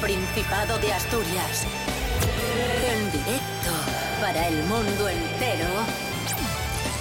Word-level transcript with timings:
Principado 0.00 0.78
de 0.78 0.92
Asturias. 0.92 1.66
En 2.86 3.12
directo 3.12 3.70
para 4.20 4.48
el 4.48 4.62
mundo 4.64 5.08
entero. 5.08 5.68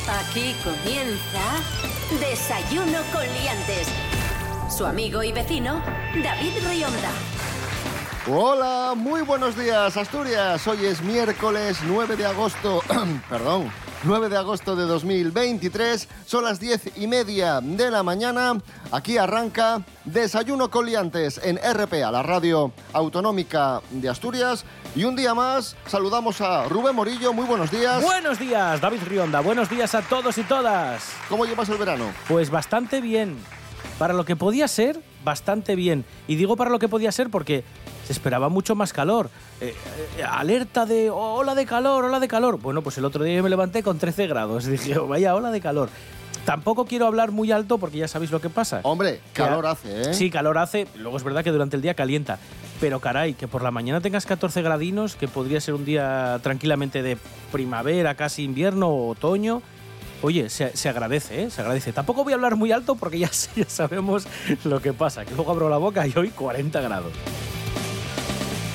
Aquí 0.08 0.56
comienza 0.64 1.42
Desayuno 2.20 3.00
con 3.12 3.24
Liantes. 3.34 3.88
Su 4.70 4.86
amigo 4.86 5.24
y 5.24 5.32
vecino, 5.32 5.82
David 6.24 6.54
Rionda. 6.68 7.12
Hola, 8.28 8.94
muy 8.96 9.22
buenos 9.22 9.58
días 9.58 9.98
Asturias. 9.98 10.66
Hoy 10.66 10.86
es 10.86 11.02
miércoles 11.02 11.80
9 11.86 12.16
de 12.16 12.26
agosto, 12.26 12.82
perdón, 13.30 13.70
9 14.06 14.28
de 14.28 14.38
agosto 14.38 14.76
de 14.76 14.84
2023. 14.84 16.10
Son 16.26 16.44
las 16.44 16.60
10 16.60 16.98
y 16.98 17.08
media 17.08 17.62
de 17.62 17.90
la 17.90 18.04
mañana. 18.04 18.58
Aquí 18.92 19.18
arranca 19.18 19.82
Desayuno 20.04 20.70
con 20.70 20.86
Liantes 20.86 21.40
en 21.42 21.58
RPA, 21.58 22.12
la 22.12 22.22
radio 22.22 22.74
autonómica 22.92 23.82
de 23.92 24.10
Asturias. 24.10 24.66
Y 24.94 25.06
un 25.06 25.16
día 25.16 25.34
más 25.34 25.78
saludamos 25.88 26.42
a 26.42 26.66
Rubén 26.66 26.96
Morillo. 26.96 27.32
Muy 27.32 27.46
buenos 27.46 27.72
días. 27.72 28.04
Buenos 28.04 28.40
días, 28.40 28.82
David 28.82 29.04
Rionda. 29.08 29.40
Buenos 29.40 29.70
días 29.70 29.96
a 29.96 30.02
todos 30.02 30.38
y 30.38 30.44
todas. 30.44 31.10
¿Cómo 31.30 31.46
llevas 31.46 31.70
el 31.70 31.78
verano? 31.78 32.12
Pues 32.28 32.50
bastante 32.50 33.00
bien. 33.00 33.38
Para 33.98 34.14
lo 34.14 34.26
que 34.26 34.36
podía 34.36 34.68
ser, 34.68 35.00
bastante 35.24 35.76
bien. 35.76 36.04
Y 36.28 36.36
digo 36.36 36.58
para 36.58 36.70
lo 36.70 36.80
que 36.80 36.90
podía 36.90 37.12
ser 37.14 37.30
porque 37.30 37.64
se 38.06 38.14
esperaba 38.14 38.50
mucho 38.50 38.76
más 38.76 38.94
calor. 38.94 39.30
Eh, 39.62 39.74
eh, 40.18 40.24
alerta 40.24 40.86
de 40.86 41.10
ola 41.10 41.56
de 41.56 41.66
calor, 41.66 42.06
ola 42.06 42.20
de 42.20 42.28
calor. 42.28 42.60
Bueno, 42.60 42.82
pues 42.82 42.98
el 42.98 43.06
otro 43.06 43.24
día 43.24 43.42
me 43.42 43.50
levanté 43.50 43.84
con 43.84 43.98
13 43.98 44.28
grados. 44.28 44.66
Dije, 44.68 44.98
oh, 44.98 45.08
vaya 45.08 45.36
ola 45.36 45.52
de 45.52 45.62
calor. 45.62 45.90
Tampoco 46.46 46.86
quiero 46.86 47.08
hablar 47.08 47.32
muy 47.32 47.52
alto 47.52 47.78
porque 47.78 48.00
ya 48.00 48.08
sabéis 48.08 48.32
lo 48.32 48.42
que 48.42 48.50
pasa. 48.50 48.82
Hombre, 48.84 49.22
calor 49.32 49.66
hace, 49.66 50.02
¿eh? 50.02 50.14
Sí, 50.14 50.30
calor 50.30 50.58
hace. 50.58 50.88
Luego 50.98 51.16
es 51.16 51.24
verdad 51.24 51.44
que 51.44 51.52
durante 51.52 51.78
el 51.78 51.82
día 51.82 51.94
calienta. 51.94 52.38
Pero 52.82 53.00
caray, 53.00 53.34
que 53.34 53.48
por 53.48 53.64
la 53.64 53.72
mañana 53.72 54.02
tengas 54.02 54.26
14 54.26 54.62
gradinos, 54.62 55.16
que 55.16 55.30
podría 55.30 55.62
ser 55.62 55.74
un 55.74 55.86
día 55.86 56.40
tranquilamente 56.44 57.02
de 57.02 57.18
primavera, 57.52 58.16
casi 58.16 58.44
invierno 58.44 58.90
o 58.90 59.10
otoño. 59.12 59.62
Oye, 60.22 60.50
se, 60.50 60.76
se 60.76 60.90
agradece, 60.90 61.44
¿eh? 61.44 61.50
Se 61.50 61.62
agradece. 61.62 61.94
Tampoco 61.94 62.26
voy 62.26 62.34
a 62.34 62.36
hablar 62.36 62.58
muy 62.58 62.74
alto 62.74 62.96
porque 62.96 63.20
ya, 63.20 63.30
ya 63.56 63.66
sabemos 63.70 64.28
lo 64.66 64.82
que 64.82 64.92
pasa. 64.92 65.24
Que 65.24 65.36
luego 65.36 65.52
abro 65.52 65.70
la 65.70 65.78
boca 65.78 66.06
y 66.06 66.14
hoy 66.18 66.30
40 66.30 66.82
grados. 66.82 67.14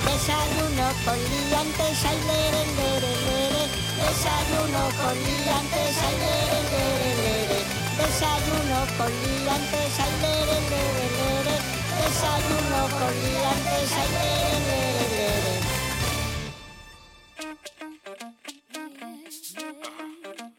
Desayuno 0.09 0.87
con 1.05 1.19
liantes, 1.19 2.05
ay, 2.05 2.19
lere, 2.29 2.63
lere, 2.79 3.13
lere. 3.27 3.63
Desayuno 4.01 4.83
con 4.99 5.15
liantes, 5.15 5.97
ay, 6.07 6.17
lere, 6.25 6.61
lere, 6.73 7.11
lere. 7.21 7.59
Desayuno 7.99 8.79
con 8.97 9.11
liantes, 9.23 9.93
ay, 10.05 10.15
lere, 10.23 10.57
lere, 10.73 11.07
lere. 11.19 11.57
Desayuno 12.01 12.81
con 12.99 13.13
liantes, 13.23 13.89
ay, 14.01 14.09
lere, 14.17 14.59
lere. 14.73 14.99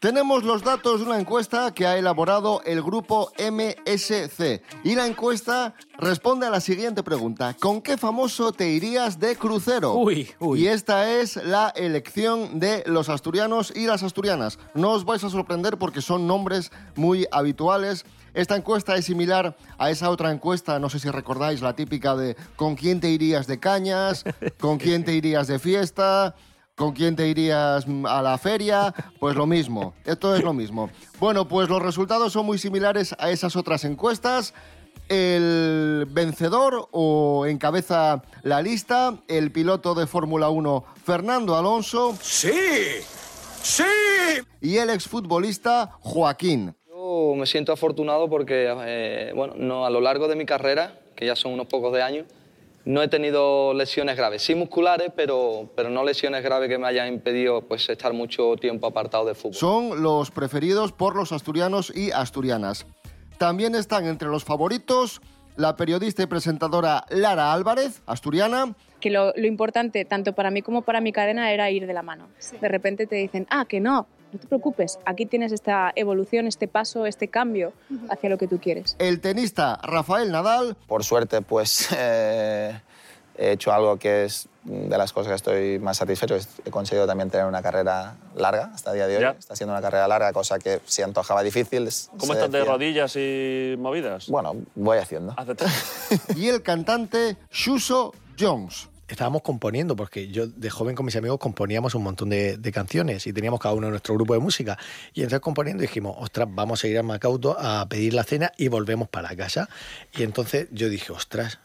Tenemos 0.00 0.44
los 0.44 0.62
datos 0.62 1.00
de 1.00 1.06
una 1.06 1.18
encuesta 1.18 1.74
que 1.74 1.86
ha 1.86 1.98
elaborado 1.98 2.62
el 2.64 2.82
grupo 2.82 3.32
MSC 3.38 4.62
y 4.82 4.94
la 4.94 5.06
encuesta 5.06 5.74
responde 6.00 6.46
a 6.46 6.50
la 6.50 6.60
siguiente 6.60 7.02
pregunta. 7.02 7.54
¿Con 7.60 7.82
qué 7.82 7.96
famoso 7.96 8.52
te 8.52 8.70
irías 8.70 9.20
de 9.20 9.36
crucero? 9.36 9.94
Uy, 9.94 10.30
uy. 10.40 10.62
Y 10.62 10.66
esta 10.66 11.10
es 11.10 11.36
la 11.36 11.68
elección 11.76 12.58
de 12.58 12.82
los 12.86 13.08
asturianos 13.08 13.72
y 13.76 13.86
las 13.86 14.02
asturianas. 14.02 14.58
No 14.74 14.92
os 14.92 15.04
vais 15.04 15.22
a 15.22 15.30
sorprender 15.30 15.76
porque 15.78 16.00
son 16.00 16.26
nombres 16.26 16.72
muy 16.96 17.26
habituales. 17.30 18.04
Esta 18.32 18.56
encuesta 18.56 18.96
es 18.96 19.04
similar 19.04 19.56
a 19.76 19.90
esa 19.90 20.08
otra 20.10 20.30
encuesta, 20.30 20.78
no 20.78 20.88
sé 20.88 21.00
si 21.00 21.10
recordáis, 21.10 21.62
la 21.62 21.74
típica 21.74 22.16
de 22.16 22.36
¿con 22.56 22.76
quién 22.76 23.00
te 23.00 23.10
irías 23.10 23.46
de 23.46 23.58
cañas? 23.58 24.24
¿Con 24.58 24.78
quién 24.78 25.04
te 25.04 25.14
irías 25.14 25.48
de 25.48 25.58
fiesta? 25.58 26.34
¿Con 26.76 26.92
quién 26.92 27.14
te 27.14 27.28
irías 27.28 27.84
a 28.06 28.22
la 28.22 28.38
feria? 28.38 28.94
Pues 29.18 29.36
lo 29.36 29.46
mismo, 29.46 29.94
esto 30.04 30.34
es 30.34 30.42
lo 30.42 30.54
mismo. 30.54 30.88
Bueno, 31.18 31.46
pues 31.46 31.68
los 31.68 31.82
resultados 31.82 32.32
son 32.32 32.46
muy 32.46 32.56
similares 32.56 33.14
a 33.18 33.30
esas 33.30 33.54
otras 33.54 33.84
encuestas. 33.84 34.54
El 35.10 36.06
vencedor 36.08 36.88
o 36.92 37.44
encabeza 37.46 38.22
la 38.44 38.62
lista, 38.62 39.16
el 39.26 39.50
piloto 39.50 39.96
de 39.96 40.06
Fórmula 40.06 40.50
1 40.50 40.84
Fernando 41.04 41.56
Alonso 41.56 42.16
¡Sí! 42.22 42.52
¡Sí! 43.60 43.82
y 44.60 44.76
el 44.76 44.88
exfutbolista 44.88 45.98
Joaquín. 45.98 46.76
Yo 46.88 47.34
me 47.36 47.46
siento 47.46 47.72
afortunado 47.72 48.30
porque, 48.30 48.72
eh, 48.86 49.32
bueno, 49.34 49.54
no, 49.56 49.84
a 49.84 49.90
lo 49.90 50.00
largo 50.00 50.28
de 50.28 50.36
mi 50.36 50.46
carrera, 50.46 51.00
que 51.16 51.26
ya 51.26 51.34
son 51.34 51.54
unos 51.54 51.66
pocos 51.66 51.92
de 51.92 52.02
años, 52.02 52.26
no 52.84 53.02
he 53.02 53.08
tenido 53.08 53.74
lesiones 53.74 54.16
graves, 54.16 54.42
sí 54.42 54.54
musculares, 54.54 55.10
pero, 55.16 55.70
pero 55.74 55.90
no 55.90 56.04
lesiones 56.04 56.44
graves 56.44 56.68
que 56.68 56.78
me 56.78 56.86
hayan 56.86 57.08
impedido 57.08 57.62
pues, 57.62 57.88
estar 57.88 58.12
mucho 58.12 58.54
tiempo 58.60 58.86
apartado 58.86 59.24
de 59.24 59.34
fútbol. 59.34 59.54
Son 59.56 60.02
los 60.04 60.30
preferidos 60.30 60.92
por 60.92 61.16
los 61.16 61.32
asturianos 61.32 61.92
y 61.92 62.12
asturianas. 62.12 62.86
También 63.40 63.74
están 63.74 64.04
entre 64.04 64.28
los 64.28 64.44
favoritos 64.44 65.22
la 65.56 65.74
periodista 65.74 66.22
y 66.22 66.26
presentadora 66.26 67.06
Lara 67.08 67.54
Álvarez, 67.54 68.02
asturiana, 68.04 68.74
que 69.00 69.08
lo, 69.08 69.32
lo 69.34 69.46
importante, 69.46 70.04
tanto 70.04 70.34
para 70.34 70.50
mí 70.50 70.60
como 70.60 70.82
para 70.82 71.00
mi 71.00 71.10
cadena, 71.10 71.50
era 71.50 71.70
ir 71.70 71.86
de 71.86 71.94
la 71.94 72.02
mano. 72.02 72.28
De 72.60 72.68
repente 72.68 73.06
te 73.06 73.16
dicen, 73.16 73.46
ah, 73.48 73.64
que 73.66 73.80
no, 73.80 74.06
no 74.34 74.38
te 74.38 74.46
preocupes, 74.46 74.98
aquí 75.06 75.24
tienes 75.24 75.52
esta 75.52 75.90
evolución, 75.96 76.46
este 76.46 76.68
paso, 76.68 77.06
este 77.06 77.28
cambio 77.28 77.72
hacia 78.10 78.28
lo 78.28 78.36
que 78.36 78.46
tú 78.46 78.60
quieres. 78.60 78.94
el 78.98 79.22
tenista 79.22 79.78
Rafael 79.82 80.30
Nadal 80.30 80.76
por 80.86 81.02
suerte, 81.02 81.40
pues 81.40 81.88
eh, 81.96 82.78
he 83.40 83.52
hecho 83.52 83.72
algo 83.72 83.96
que 83.96 84.26
es 84.26 84.48
de 84.64 84.98
las 84.98 85.12
cosas 85.14 85.30
que 85.30 85.36
estoy 85.36 85.78
más 85.78 85.96
satisfecho. 85.96 86.36
He 86.64 86.70
conseguido 86.70 87.06
también 87.06 87.30
tener 87.30 87.46
una 87.46 87.62
carrera 87.62 88.16
larga 88.36 88.70
hasta 88.74 88.90
el 88.90 88.96
día 88.96 89.06
de 89.06 89.16
hoy. 89.16 89.22
Ya. 89.22 89.30
Está 89.30 89.56
siendo 89.56 89.72
una 89.72 89.80
carrera 89.80 90.06
larga, 90.06 90.32
cosa 90.34 90.58
que 90.58 90.80
se 90.84 91.02
antojaba 91.02 91.42
difícil. 91.42 91.88
¿Cómo 92.18 92.34
estás 92.34 92.52
de 92.52 92.58
decía. 92.58 92.72
rodillas 92.72 93.16
y 93.16 93.76
movidas? 93.78 94.28
Bueno, 94.28 94.56
voy 94.74 94.98
haciendo. 94.98 95.34
Y 96.36 96.48
el 96.48 96.62
cantante 96.62 97.36
Shuso 97.50 98.12
Jones. 98.38 98.88
estábamos 99.08 99.40
componiendo, 99.40 99.96
porque 99.96 100.28
yo 100.28 100.46
de 100.46 100.68
joven 100.68 100.94
con 100.94 101.06
mis 101.06 101.16
amigos 101.16 101.38
componíamos 101.38 101.94
un 101.94 102.02
montón 102.02 102.28
de, 102.28 102.58
de 102.58 102.72
canciones 102.72 103.26
y 103.26 103.32
teníamos 103.32 103.58
cada 103.58 103.74
uno 103.74 103.88
nuestro 103.88 104.14
grupo 104.14 104.34
de 104.34 104.40
música. 104.40 104.78
Y 105.14 105.22
entonces 105.22 105.40
componiendo 105.40 105.80
dijimos, 105.80 106.14
ostras, 106.18 106.46
vamos 106.50 106.84
a 106.84 106.88
ir 106.88 106.98
a 106.98 107.02
Macauto 107.02 107.56
a 107.58 107.86
pedir 107.88 108.12
la 108.12 108.24
cena 108.24 108.52
y 108.58 108.68
volvemos 108.68 109.08
para 109.08 109.34
casa. 109.34 109.70
Y 110.14 110.24
entonces 110.24 110.68
yo 110.72 110.90
dije, 110.90 111.12
ostras, 111.12 111.58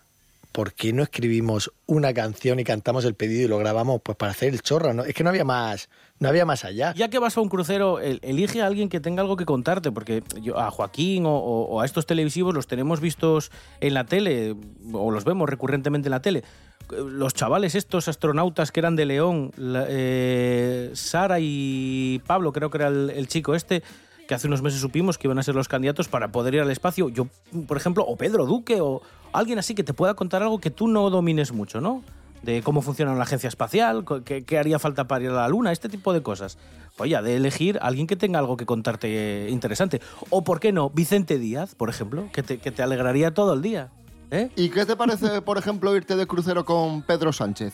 ¿por 0.55 0.71
qué 0.73 0.93
no 0.93 1.03
escribimos 1.03 1.73
una 1.85 2.13
canción 2.13 2.61
y 2.61 2.63
cantamos 2.63 3.03
el 3.03 3.13
pedido 3.13 3.43
y 3.43 3.47
lo 3.49 3.57
grabamos 3.57 3.99
pues 4.01 4.17
para 4.17 4.31
hacer 4.31 4.53
el 4.53 4.61
chorro? 4.61 4.93
¿no? 4.93 5.03
Es 5.03 5.13
que 5.13 5.21
no 5.21 5.29
había 5.29 5.43
más, 5.43 5.89
no 6.19 6.29
había 6.29 6.45
más 6.45 6.63
allá. 6.63 6.93
Ya 6.95 7.09
que 7.09 7.19
vas 7.19 7.35
a 7.35 7.41
un 7.41 7.49
crucero, 7.49 7.99
el- 7.99 8.21
elige 8.23 8.61
a 8.61 8.65
alguien 8.67 8.87
que 8.87 9.01
tenga 9.01 9.21
algo 9.21 9.35
que 9.35 9.43
contarte, 9.43 9.91
porque 9.91 10.23
yo, 10.41 10.57
a 10.57 10.71
Joaquín 10.71 11.23
o, 11.27 11.81
a 11.81 11.85
estos 11.85 12.05
televisivos 12.05 12.55
los 12.55 12.67
tenemos 12.67 13.01
vistos 13.01 13.51
en 13.81 13.93
la 13.93 14.05
tele, 14.05 14.55
o 14.93 15.11
los 15.11 15.25
vemos 15.25 15.49
recurrentemente 15.49 16.07
en 16.07 16.11
la 16.11 16.21
tele. 16.21 16.43
Los 16.89 17.33
chavales, 17.33 17.75
estos 17.75 18.07
astronautas 18.07 18.71
que 18.71 18.79
eran 18.79 18.95
de 18.95 19.05
León, 19.05 19.51
eh, 19.57 20.91
Sara 20.93 21.37
y 21.41 22.21
Pablo, 22.25 22.53
creo 22.53 22.69
que 22.69 22.77
era 22.77 22.87
el 22.87 23.27
chico 23.27 23.55
este, 23.55 23.83
que 24.27 24.33
hace 24.35 24.47
unos 24.47 24.61
meses 24.61 24.79
supimos 24.79 25.17
que 25.17 25.27
iban 25.27 25.37
a 25.39 25.43
ser 25.43 25.55
los 25.55 25.67
candidatos 25.67 26.07
para 26.07 26.29
poder 26.29 26.55
ir 26.55 26.61
al 26.61 26.71
espacio. 26.71 27.09
Yo, 27.09 27.27
por 27.67 27.77
ejemplo, 27.77 28.03
o 28.05 28.15
Pedro 28.15 28.45
Duque, 28.45 28.79
o 28.81 29.01
alguien 29.39 29.59
así 29.59 29.75
que 29.75 29.83
te 29.83 29.93
pueda 29.93 30.13
contar 30.13 30.41
algo 30.41 30.59
que 30.59 30.71
tú 30.71 30.87
no 30.87 31.09
domines 31.09 31.51
mucho, 31.51 31.81
¿no? 31.81 32.03
de 32.45 32.61
cómo 32.61 32.81
funciona 32.81 33.15
la 33.15 33.23
agencia 33.23 33.47
espacial, 33.47 34.05
qué, 34.23 34.43
qué 34.43 34.59
haría 34.59 34.77
falta 34.77 35.07
para 35.07 35.23
ir 35.23 35.31
a 35.31 35.33
la 35.33 35.47
Luna, 35.47 35.71
este 35.71 35.89
tipo 35.89 36.13
de 36.13 36.21
cosas. 36.21 36.57
Oye, 36.97 37.19
de 37.21 37.35
elegir 37.35 37.77
a 37.81 37.87
alguien 37.87 38.07
que 38.07 38.15
tenga 38.15 38.39
algo 38.39 38.55
que 38.55 38.65
contarte 38.65 39.47
interesante. 39.49 39.99
O, 40.29 40.43
¿por 40.43 40.59
qué 40.59 40.71
no? 40.71 40.89
Vicente 40.91 41.39
Díaz, 41.39 41.75
por 41.75 41.89
ejemplo, 41.89 42.29
que 42.31 42.43
te, 42.43 42.59
que 42.59 42.71
te 42.71 42.83
alegraría 42.83 43.33
todo 43.33 43.53
el 43.53 43.61
día. 43.61 43.89
¿eh? 44.31 44.49
¿Y 44.55 44.69
qué 44.69 44.85
te 44.85 44.95
parece, 44.95 45.41
por 45.41 45.57
ejemplo, 45.57 45.95
irte 45.95 46.15
de 46.15 46.27
crucero 46.27 46.63
con 46.63 47.01
Pedro 47.01 47.33
Sánchez? 47.33 47.73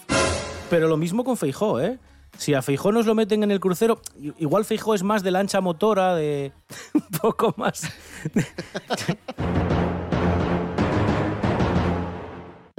Pero 0.70 0.88
lo 0.88 0.98
mismo 0.98 1.24
con 1.24 1.38
Feijó, 1.38 1.80
¿eh? 1.82 2.00
Si 2.38 2.54
a 2.54 2.62
Feijó 2.62 2.94
nos 2.94 3.06
lo 3.06 3.14
meten 3.14 3.44
en 3.44 3.52
el 3.52 3.60
crucero, 3.60 4.02
igual 4.40 4.64
Feijó 4.64 4.96
es 4.96 5.04
más 5.04 5.22
de 5.22 5.32
lancha 5.32 5.60
motora, 5.60 6.16
de 6.16 6.54
un 6.94 7.20
poco 7.20 7.54
más... 7.58 7.92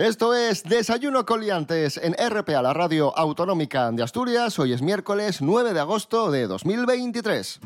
Esto 0.02 0.34
es 0.34 0.64
Desayuno 0.64 1.24
Coliantes 1.24 1.96
en 1.96 2.14
RPA, 2.14 2.60
la 2.60 2.74
radio 2.74 3.16
autonómica 3.16 3.88
de 3.92 4.02
Asturias. 4.02 4.58
Hoy 4.58 4.72
es 4.72 4.82
miércoles 4.82 5.40
9 5.40 5.72
de 5.72 5.78
agosto 5.78 6.32
de 6.32 6.48
2023. 6.48 7.60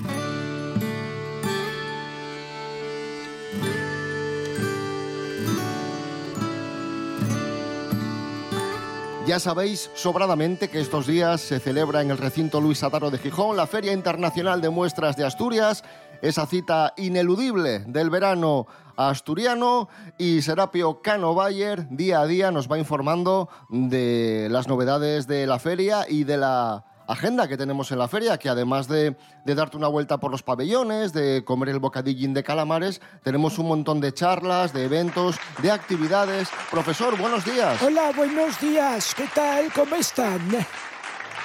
Ya 9.27 9.41
sabéis 9.41 9.91
sobradamente 9.95 10.69
que 10.69 10.81
estos 10.81 11.07
días 11.07 11.41
se 11.41 11.59
celebra 11.59 12.01
en 12.01 12.11
el 12.11 12.19
recinto 12.19 12.61
Luis 12.61 12.85
Ataro 12.85 13.11
de 13.11 13.19
Gijón 13.19 13.57
la 13.57 13.67
Feria 13.67 13.93
Internacional 13.93 14.61
de 14.61 14.69
Muestras 14.69 15.17
de 15.17 15.25
Asturias. 15.25 15.83
Esa 16.23 16.47
cita 16.47 16.95
ineludible 16.97 17.81
del 17.81 18.11
verano 18.11 18.67
asturiano 18.97 19.89
y 20.19 20.43
Serapio 20.43 21.03
Cano 21.03 21.35
Bayer 21.35 21.89
día 21.91 22.21
a 22.21 22.27
día 22.27 22.51
nos 22.51 22.71
va 22.71 22.79
informando 22.79 23.49
de 23.69 24.49
las 24.51 24.69
novedades 24.69 25.27
de 25.27 25.47
la 25.47 25.59
feria 25.59 26.07
y 26.09 26.25
de 26.25 26.39
la 26.39 26.85
agenda 27.07 27.47
que 27.47 27.57
tenemos 27.57 27.93
en 27.93 27.99
la 27.99 28.09
feria, 28.09 28.39
que 28.39 28.49
además 28.49 28.89
de, 28.89 29.17
de, 29.45 29.55
darte 29.55 29.77
una 29.77 29.89
vuelta 29.89 30.19
por 30.19 30.31
los 30.31 30.43
pabellones, 30.43 31.13
de 31.13 31.45
comer 31.45 31.69
el 31.69 31.79
bocadillín 31.79 32.35
de 32.35 32.43
calamares, 32.43 33.01
tenemos 33.23 33.59
un 33.59 33.69
montón 33.69 34.01
de 34.01 34.13
charlas, 34.13 34.73
de 34.73 34.85
eventos, 34.85 35.37
de 35.63 35.71
actividades. 35.71 36.49
Profesor, 36.71 37.17
buenos 37.17 37.45
días. 37.45 37.81
Hola, 37.83 38.13
buenos 38.17 38.59
días. 38.61 39.15
¿Qué 39.15 39.29
tal? 39.33 39.73
¿Cómo 39.73 39.95
están? 39.95 40.41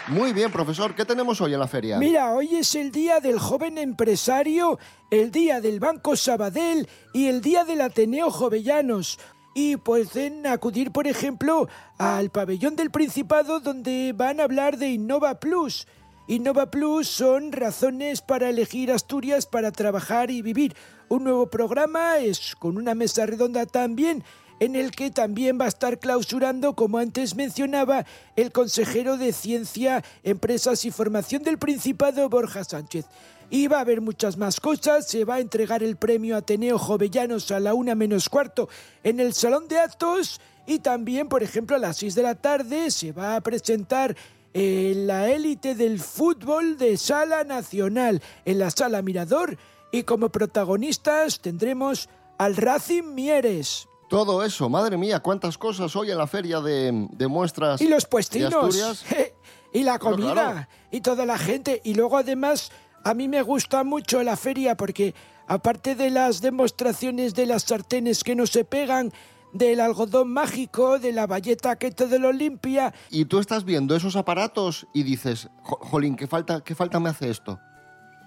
Muy 0.08 0.34
bien, 0.34 0.52
profesor. 0.52 0.96
¿Qué 0.96 1.06
tenemos 1.06 1.40
hoy 1.42 1.54
en 1.54 1.60
la 1.60 1.68
feria? 1.68 1.98
Mira, 1.98 2.34
hoy 2.34 2.56
es 2.56 2.76
el 2.76 2.92
día 2.92 3.20
del 3.20 3.40
joven 3.40 3.78
empresario, 3.78 4.80
el 5.10 5.32
día 5.32 5.62
del 5.62 5.80
Banco 5.80 6.16
Sabadell 6.16 6.88
y 7.14 7.28
el 7.28 7.42
día 7.42 7.64
del 7.66 7.82
Ateneo 7.82 8.32
Jovellanos. 8.32 9.20
Y 9.54 9.78
pueden 9.78 10.48
acudir, 10.48 10.92
por 10.92 11.08
ejemplo, 11.08 11.68
al 11.98 12.30
pabellón 12.30 12.76
del 12.76 12.90
Principado 12.90 13.60
donde 13.60 14.14
van 14.16 14.40
a 14.40 14.44
hablar 14.44 14.78
de 14.78 14.90
Innova 14.90 15.40
Plus. 15.40 15.88
Innova 16.28 16.72
Plus 16.72 17.08
son 17.08 17.52
razones 17.52 18.22
para 18.22 18.50
elegir 18.50 18.92
Asturias 18.92 19.46
para 19.46 19.72
trabajar 19.72 20.32
y 20.32 20.42
vivir. 20.42 20.76
Un 21.10 21.26
nuevo 21.26 21.48
programa 21.50 22.18
es 22.18 22.56
con 22.56 22.78
una 22.78 22.96
mesa 22.96 23.26
redonda 23.26 23.66
también 23.66 24.24
en 24.62 24.76
el 24.76 24.92
que 24.92 25.10
también 25.10 25.60
va 25.60 25.66
a 25.66 25.70
estar 25.70 25.98
clausurando, 25.98 26.76
como 26.76 27.00
antes 27.00 27.36
mencionaba, 27.36 28.06
el 28.36 28.52
consejero 28.52 29.18
de 29.18 29.34
Ciencia, 29.34 30.04
Empresas 30.24 30.86
y 30.86 30.92
Formación 30.92 31.42
del 31.42 31.58
Principado, 31.58 32.30
Borja 32.30 32.64
Sánchez. 32.64 33.08
Y 33.50 33.66
va 33.66 33.78
a 33.78 33.82
haber 33.82 34.02
muchas 34.02 34.38
más 34.38 34.60
cosas. 34.60 35.08
Se 35.08 35.26
va 35.26 35.36
a 35.36 35.40
entregar 35.40 35.82
el 35.82 35.96
premio 35.96 36.38
Ateneo 36.38 36.78
Jovellanos 36.78 37.50
a 37.50 37.60
la 37.60 37.74
una 37.74 37.96
menos 37.96 38.30
cuarto 38.30 38.70
en 39.04 39.20
el 39.20 39.34
Salón 39.34 39.68
de 39.68 39.80
Actos. 39.80 40.40
Y 40.68 40.78
también, 40.78 41.28
por 41.28 41.42
ejemplo, 41.42 41.76
a 41.76 41.80
las 41.80 41.98
6 41.98 42.14
de 42.14 42.22
la 42.22 42.36
tarde 42.36 42.92
se 42.92 43.14
va 43.14 43.36
a 43.36 43.42
presentar 43.42 44.16
eh, 44.54 44.94
la 44.96 45.32
élite 45.32 45.74
del 45.74 46.00
fútbol 46.00 46.78
de 46.78 46.98
Sala 46.98 47.44
Nacional 47.46 48.22
en 48.46 48.60
la 48.60 48.70
Sala 48.70 49.02
Mirador. 49.02 49.58
Y 49.92 50.04
como 50.04 50.30
protagonistas 50.30 51.40
tendremos 51.40 52.10
al 52.38 52.56
Racing 52.56 53.16
Mieres. 53.16 53.88
Todo 54.12 54.44
eso, 54.44 54.68
madre 54.68 54.98
mía, 54.98 55.22
cuántas 55.22 55.58
cosas 55.58 55.96
hoy 55.96 56.12
en 56.12 56.18
la 56.18 56.28
feria 56.28 56.60
de, 56.60 57.08
de 57.12 57.28
muestras. 57.28 57.80
Y 57.82 57.88
los 57.88 58.06
puestinos. 58.06 58.76
Y 59.74 59.84
la 59.84 60.00
comida. 60.00 60.34
claro. 60.34 60.68
Y 60.92 61.00
toda 61.00 61.26
la 61.26 61.38
gente. 61.38 61.80
Y 61.86 61.94
luego 61.94 62.18
además, 62.18 62.74
a 63.06 63.14
mí 63.14 63.30
me 63.30 63.42
gusta 63.42 63.86
mucho 63.86 64.22
la 64.22 64.36
feria 64.36 64.76
porque 64.76 65.16
aparte 65.48 65.96
de 65.96 66.10
las 66.10 66.42
demostraciones 66.42 67.36
de 67.36 67.46
las 67.46 67.64
sartenes 67.64 68.26
que 68.26 68.36
no 68.36 68.46
se 68.48 68.66
pegan, 68.66 69.14
del 69.54 69.80
algodón 69.80 70.28
mágico, 70.34 71.00
de 71.00 71.14
la 71.14 71.26
valleta 71.26 71.78
que 71.78 71.92
todo 71.92 72.20
lo 72.20 72.34
limpia, 72.34 72.94
Y 73.10 73.24
tú 73.26 73.40
estás 73.40 73.64
viendo 73.64 73.96
esos 73.96 74.18
aparatos 74.18 74.88
y 74.94 75.04
dices, 75.04 75.48
"Jo- 75.64 75.80
jolín, 75.82 76.18
¿qué 76.18 76.28
falta, 76.28 76.62
qué 76.66 76.76
falta 76.76 77.00
me 77.00 77.10
hace 77.10 77.30
esto? 77.30 77.58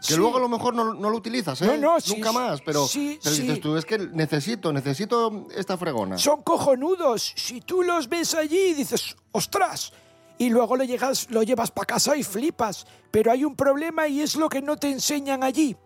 Que 0.06 0.12
Sí. 0.14 0.18
luego 0.18 0.36
a 0.36 0.40
lo 0.40 0.48
mejor 0.50 0.74
no, 0.74 0.92
no 0.92 1.08
lo 1.08 1.16
utilizas, 1.16 1.62
¿eh? 1.62 1.66
No, 1.66 1.76
no, 1.94 2.00
sí, 2.00 2.12
Nunca 2.14 2.30
más, 2.32 2.60
pero, 2.60 2.86
sí, 2.86 3.18
pero 3.22 3.34
dices 3.36 3.60
tú, 3.60 3.76
es 3.76 3.84
que 3.86 3.96
necesito, 3.98 4.70
necesito 4.72 5.46
esta 5.56 5.78
fregona. 5.78 6.18
son 6.18 6.42
cojonudos. 6.42 7.32
Si 7.36 7.60
tú 7.62 7.82
los 7.82 8.08
ves 8.08 8.34
allí, 8.34 8.74
dices, 8.74 9.16
ostras. 9.32 9.92
Y 10.36 10.50
luego 10.50 10.76
lo, 10.76 10.84
llegas, 10.84 11.30
lo 11.30 11.42
llevas 11.42 11.70
para 11.70 11.86
casa 11.86 12.16
y 12.16 12.22
flipas. 12.24 12.86
Pero 13.10 13.30
hay 13.32 13.44
un 13.44 13.54
problema 13.56 14.06
y 14.08 14.20
es 14.20 14.34
lo 14.36 14.48
que 14.48 14.60
no 14.60 14.76
te 14.76 14.90
enseñan 14.90 15.42
allí. 15.44 15.76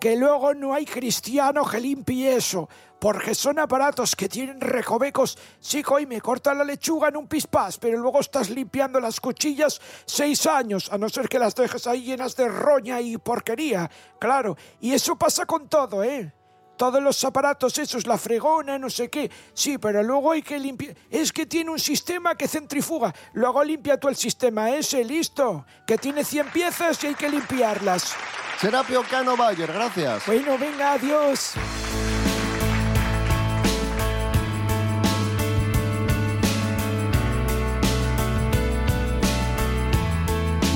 Que 0.00 0.16
luego 0.16 0.54
no 0.54 0.74
hay 0.74 0.84
cristiano 0.84 1.64
que 1.64 1.80
limpie 1.80 2.36
eso. 2.36 2.68
Porque 2.98 3.34
son 3.34 3.58
aparatos 3.58 4.16
que 4.16 4.28
tienen 4.28 4.60
recovecos. 4.60 5.38
Sí, 5.60 5.82
hoy 5.88 6.06
me 6.06 6.20
cortan 6.20 6.58
la 6.58 6.64
lechuga 6.64 7.08
en 7.08 7.16
un 7.16 7.28
pispás, 7.28 7.78
pero 7.78 7.98
luego 7.98 8.18
estás 8.20 8.50
limpiando 8.50 8.98
las 8.98 9.20
cuchillas 9.20 9.80
seis 10.04 10.46
años, 10.46 10.92
a 10.92 10.98
no 10.98 11.08
ser 11.08 11.28
que 11.28 11.38
las 11.38 11.54
dejes 11.54 11.86
ahí 11.86 12.02
llenas 12.02 12.34
de 12.34 12.48
roña 12.48 13.00
y 13.00 13.16
porquería. 13.16 13.88
Claro, 14.18 14.56
y 14.80 14.94
eso 14.94 15.16
pasa 15.16 15.46
con 15.46 15.68
todo, 15.68 16.02
¿eh? 16.02 16.32
Todos 16.78 17.02
los 17.02 17.22
aparatos 17.24 17.76
esos, 17.76 18.06
la 18.06 18.16
fregona, 18.16 18.78
no 18.78 18.88
sé 18.88 19.10
qué. 19.10 19.30
Sí, 19.52 19.76
pero 19.76 20.02
luego 20.02 20.32
hay 20.32 20.40
que 20.40 20.58
limpiar. 20.58 20.96
Es 21.10 21.32
que 21.32 21.44
tiene 21.44 21.70
un 21.70 21.78
sistema 21.78 22.36
que 22.36 22.48
centrifuga. 22.48 23.14
Luego 23.34 23.62
limpia 23.62 23.98
tú 23.98 24.08
el 24.08 24.16
sistema 24.16 24.70
ese, 24.70 25.04
listo. 25.04 25.66
Que 25.86 25.98
tiene 25.98 26.24
100 26.24 26.50
piezas 26.50 27.04
y 27.04 27.08
hay 27.08 27.14
que 27.14 27.28
limpiarlas. 27.28 28.14
Serapio 28.60 29.02
Cano 29.10 29.36
Bayer, 29.36 29.70
gracias. 29.70 30.24
Bueno, 30.26 30.56
venga, 30.56 30.92
adiós. 30.92 31.52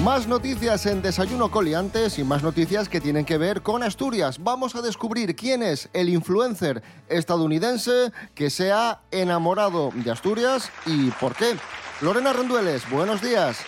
Más 0.05 0.27
noticias 0.27 0.87
en 0.87 1.01
Desayuno 1.01 1.53
Coliantes 1.53 2.19
y 2.19 2.25
más 2.25 2.43
noticias 2.43 2.89
que 2.89 3.01
tienen 3.01 3.25
que 3.25 3.39
ver 3.39 3.63
con 3.63 3.85
Asturias. 3.85 4.43
Vamos 4.43 4.75
a 4.75 4.83
descubrir 4.83 5.37
quién 5.37 5.63
es 5.63 5.91
el 5.93 6.09
influencer 6.09 6.83
estadounidense 7.09 8.11
que 8.35 8.51
se 8.51 8.73
ha 8.73 9.03
enamorado 9.13 9.91
de 9.95 10.11
Asturias 10.11 10.73
y 10.87 11.11
por 11.21 11.37
qué. 11.37 11.55
Lorena 12.01 12.33
Rendueles, 12.33 12.83
buenos 12.91 13.23
días. 13.23 13.61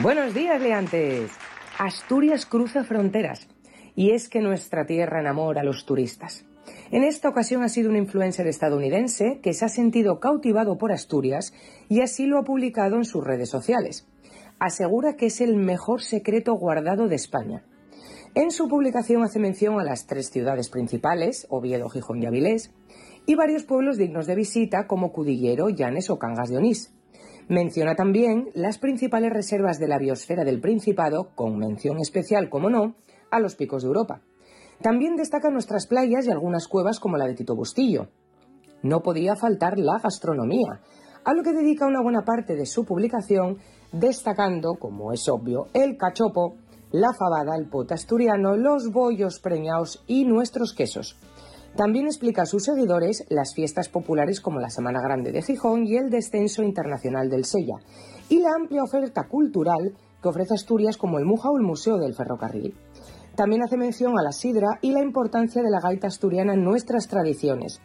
Buenos 0.00 0.34
días, 0.34 0.60
Leantes. 0.60 1.30
Asturias 1.78 2.44
cruza 2.44 2.84
fronteras. 2.84 3.48
Y 3.96 4.10
es 4.10 4.28
que 4.28 4.42
nuestra 4.42 4.84
tierra 4.84 5.20
enamora 5.20 5.62
a 5.62 5.64
los 5.64 5.86
turistas. 5.86 6.44
En 6.90 7.04
esta 7.04 7.30
ocasión 7.30 7.62
ha 7.62 7.70
sido 7.70 7.88
un 7.88 7.96
influencer 7.96 8.46
estadounidense 8.48 9.40
que 9.42 9.54
se 9.54 9.64
ha 9.64 9.70
sentido 9.70 10.20
cautivado 10.20 10.76
por 10.76 10.92
Asturias 10.92 11.54
y 11.88 12.02
así 12.02 12.26
lo 12.26 12.38
ha 12.38 12.44
publicado 12.44 12.96
en 12.96 13.06
sus 13.06 13.24
redes 13.24 13.48
sociales. 13.48 14.09
Asegura 14.60 15.16
que 15.16 15.26
es 15.26 15.40
el 15.40 15.56
mejor 15.56 16.02
secreto 16.02 16.52
guardado 16.52 17.08
de 17.08 17.16
España. 17.16 17.64
En 18.34 18.50
su 18.50 18.68
publicación 18.68 19.22
hace 19.22 19.38
mención 19.38 19.80
a 19.80 19.84
las 19.84 20.06
tres 20.06 20.28
ciudades 20.30 20.68
principales, 20.68 21.46
Oviedo, 21.48 21.88
Gijón 21.88 22.22
y 22.22 22.26
Avilés, 22.26 22.70
y 23.24 23.36
varios 23.36 23.64
pueblos 23.64 23.96
dignos 23.96 24.26
de 24.26 24.34
visita 24.34 24.86
como 24.86 25.12
Cudillero, 25.12 25.70
Llanes 25.70 26.10
o 26.10 26.18
Cangas 26.18 26.50
de 26.50 26.58
Onís. 26.58 26.92
Menciona 27.48 27.94
también 27.94 28.50
las 28.52 28.76
principales 28.76 29.32
reservas 29.32 29.78
de 29.78 29.88
la 29.88 29.98
biosfera 29.98 30.44
del 30.44 30.60
Principado, 30.60 31.30
con 31.34 31.56
mención 31.56 31.98
especial, 31.98 32.50
como 32.50 32.68
no, 32.68 32.96
a 33.30 33.40
los 33.40 33.56
picos 33.56 33.82
de 33.82 33.88
Europa. 33.88 34.20
También 34.82 35.16
destaca 35.16 35.48
nuestras 35.48 35.86
playas 35.86 36.26
y 36.26 36.30
algunas 36.30 36.68
cuevas 36.68 37.00
como 37.00 37.16
la 37.16 37.26
de 37.26 37.34
Tito 37.34 37.56
Bustillo. 37.56 38.08
No 38.82 39.00
podía 39.00 39.36
faltar 39.36 39.78
la 39.78 39.98
gastronomía, 39.98 40.82
a 41.24 41.34
lo 41.34 41.42
que 41.42 41.52
dedica 41.52 41.86
una 41.86 42.02
buena 42.02 42.24
parte 42.24 42.56
de 42.56 42.66
su 42.66 42.84
publicación 42.84 43.58
destacando, 43.92 44.74
como 44.74 45.12
es 45.12 45.28
obvio, 45.28 45.66
el 45.74 45.96
cachopo, 45.96 46.56
la 46.92 47.12
fabada, 47.12 47.56
el 47.56 47.68
pote 47.68 47.94
asturiano, 47.94 48.56
los 48.56 48.90
bollos 48.92 49.40
preñados 49.40 50.02
y 50.06 50.24
nuestros 50.24 50.74
quesos. 50.74 51.16
También 51.76 52.06
explica 52.06 52.42
a 52.42 52.46
sus 52.46 52.64
seguidores 52.64 53.24
las 53.28 53.54
fiestas 53.54 53.88
populares 53.88 54.40
como 54.40 54.58
la 54.58 54.70
Semana 54.70 55.00
Grande 55.00 55.30
de 55.30 55.42
Gijón 55.42 55.86
y 55.86 55.96
el 55.96 56.10
Descenso 56.10 56.62
Internacional 56.62 57.28
del 57.28 57.44
Sella, 57.44 57.76
y 58.28 58.40
la 58.40 58.50
amplia 58.54 58.82
oferta 58.82 59.28
cultural 59.28 59.94
que 60.20 60.28
ofrece 60.28 60.54
Asturias 60.54 60.96
como 60.96 61.18
el 61.18 61.24
Muja 61.24 61.50
o 61.50 61.56
el 61.56 61.62
Museo 61.62 61.96
del 61.98 62.14
Ferrocarril. 62.14 62.74
También 63.36 63.62
hace 63.62 63.76
mención 63.76 64.18
a 64.18 64.22
la 64.22 64.32
sidra 64.32 64.78
y 64.82 64.92
la 64.92 65.00
importancia 65.00 65.62
de 65.62 65.70
la 65.70 65.80
gaita 65.80 66.08
asturiana 66.08 66.54
en 66.54 66.64
nuestras 66.64 67.06
tradiciones. 67.06 67.80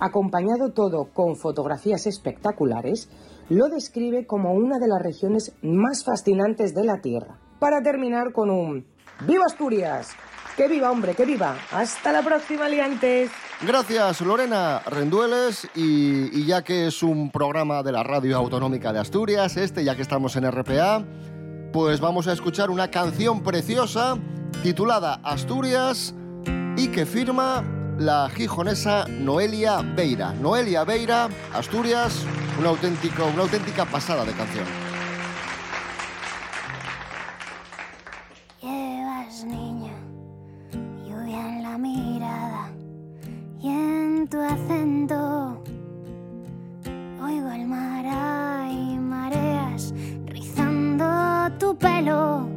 Acompañado 0.00 0.72
todo 0.72 1.08
con 1.12 1.36
fotografías 1.36 2.06
espectaculares, 2.06 3.08
lo 3.48 3.68
describe 3.68 4.26
como 4.26 4.52
una 4.52 4.78
de 4.78 4.88
las 4.88 5.02
regiones 5.02 5.52
más 5.62 6.04
fascinantes 6.04 6.74
de 6.74 6.84
la 6.84 7.00
Tierra. 7.00 7.38
Para 7.58 7.82
terminar 7.82 8.32
con 8.32 8.50
un 8.50 8.86
¡Viva 9.26 9.44
Asturias! 9.46 10.10
¡Que 10.56 10.68
viva, 10.68 10.90
hombre, 10.90 11.14
que 11.14 11.24
viva! 11.24 11.56
¡Hasta 11.72 12.12
la 12.12 12.22
próxima, 12.22 12.68
liantes! 12.68 13.30
Gracias, 13.66 14.20
Lorena 14.20 14.80
Rendueles. 14.86 15.68
Y, 15.74 16.38
y 16.38 16.46
ya 16.46 16.62
que 16.62 16.86
es 16.86 17.02
un 17.02 17.30
programa 17.30 17.82
de 17.82 17.92
la 17.92 18.02
Radio 18.02 18.36
Autonómica 18.36 18.92
de 18.92 18.98
Asturias, 18.98 19.56
este, 19.56 19.84
ya 19.84 19.96
que 19.96 20.02
estamos 20.02 20.36
en 20.36 20.50
RPA, 20.50 21.04
pues 21.72 22.00
vamos 22.00 22.28
a 22.28 22.32
escuchar 22.32 22.70
una 22.70 22.90
canción 22.90 23.42
preciosa 23.42 24.18
titulada 24.62 25.20
Asturias 25.22 26.14
y 26.76 26.88
que 26.88 27.06
firma 27.06 27.64
la 27.98 28.28
gijonesa 28.28 29.06
Noelia 29.08 29.82
Beira. 29.82 30.32
Noelia 30.32 30.84
Beira, 30.84 31.28
Asturias, 31.54 32.24
una, 32.58 32.68
auténtico, 32.70 33.26
una 33.26 33.42
auténtica 33.42 33.84
pasada 33.84 34.24
de 34.24 34.32
canción. 34.32 34.66
Llevas, 38.60 39.44
niña, 39.44 39.92
lluvia 41.06 41.48
en 41.48 41.62
la 41.62 41.78
mirada 41.78 42.70
y 43.60 43.68
en 43.68 44.28
tu 44.28 44.40
acento. 44.40 45.62
Oigo 47.22 47.50
el 47.50 47.66
mar 47.66 48.04
y 48.70 48.98
mareas 48.98 49.94
rizando 50.26 51.50
tu 51.58 51.76
pelo 51.76 52.48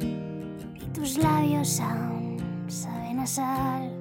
y 0.00 0.84
tus 0.92 1.16
labios 1.18 1.80
aún 1.80 2.36
saben 2.68 3.20
a 3.20 3.26
sal. 3.26 3.97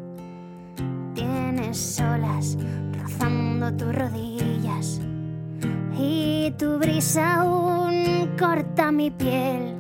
Tienes 1.17 1.77
solas, 1.77 2.57
rozando 3.01 3.73
tus 3.73 3.95
rodillas. 3.95 5.01
Y 5.97 6.53
tu 6.59 6.77
brisa 6.77 7.41
aún 7.41 8.29
corta 8.37 8.91
mi 8.91 9.09
piel. 9.09 9.75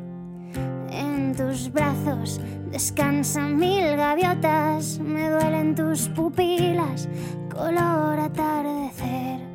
En 0.89 1.35
tus 1.35 1.71
brazos 1.71 2.41
descansan 2.71 3.55
mil 3.55 3.95
gaviotas, 3.95 4.99
me 4.99 5.29
duelen 5.29 5.75
tus 5.75 6.09
pupilas, 6.09 7.07
color 7.53 8.19
atardecer. 8.19 9.46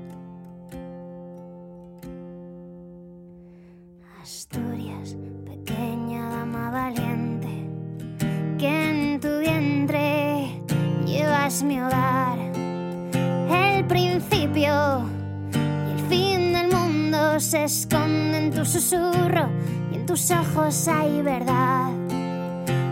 Esconde 17.65 18.39
en 18.39 18.51
tu 18.51 18.65
susurro 18.65 19.49
y 19.93 19.97
en 19.97 20.07
tus 20.07 20.31
ojos 20.31 20.89
hay 20.89 21.23
verdad. 21.23 21.91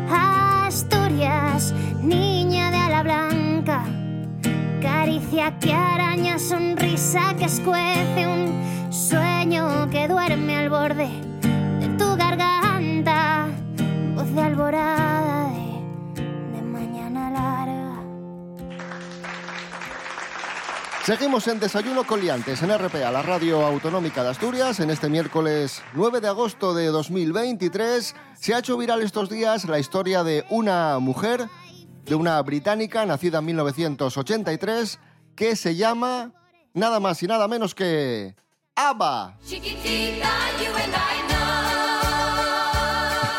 Asturias, 0.08 1.74
niña 2.00 2.70
de 2.70 2.76
ala 2.76 3.02
blanca, 3.02 3.84
caricia 4.80 5.58
que 5.58 5.72
araña, 5.72 6.38
sonrisa 6.38 7.34
que 7.38 7.46
escuece, 7.46 8.26
un 8.26 8.92
sueño 8.92 9.90
que 9.90 10.06
duerme 10.06 10.56
al 10.56 10.70
borde 10.70 11.08
de 11.80 11.88
tu 11.98 12.16
garganta, 12.16 13.48
voz 14.14 14.32
de 14.34 14.42
alborada 14.42 15.09
Seguimos 21.04 21.48
en 21.48 21.58
Desayuno 21.58 22.04
con 22.04 22.20
Liantes 22.20 22.62
en 22.62 22.76
RPA, 22.76 23.10
la 23.10 23.22
radio 23.22 23.64
autonómica 23.64 24.22
de 24.22 24.28
Asturias. 24.28 24.80
En 24.80 24.90
este 24.90 25.08
miércoles 25.08 25.82
9 25.94 26.20
de 26.20 26.28
agosto 26.28 26.74
de 26.74 26.86
2023 26.86 28.14
se 28.38 28.54
ha 28.54 28.58
hecho 28.58 28.76
viral 28.76 29.00
estos 29.00 29.30
días 29.30 29.64
la 29.64 29.78
historia 29.78 30.22
de 30.22 30.44
una 30.50 30.98
mujer, 30.98 31.48
de 32.04 32.14
una 32.14 32.40
británica 32.42 33.06
nacida 33.06 33.38
en 33.38 33.46
1983, 33.46 34.98
que 35.34 35.56
se 35.56 35.74
llama 35.74 36.32
nada 36.74 37.00
más 37.00 37.22
y 37.22 37.26
nada 37.26 37.48
menos 37.48 37.74
que 37.74 38.36
ABBA. 38.76 39.38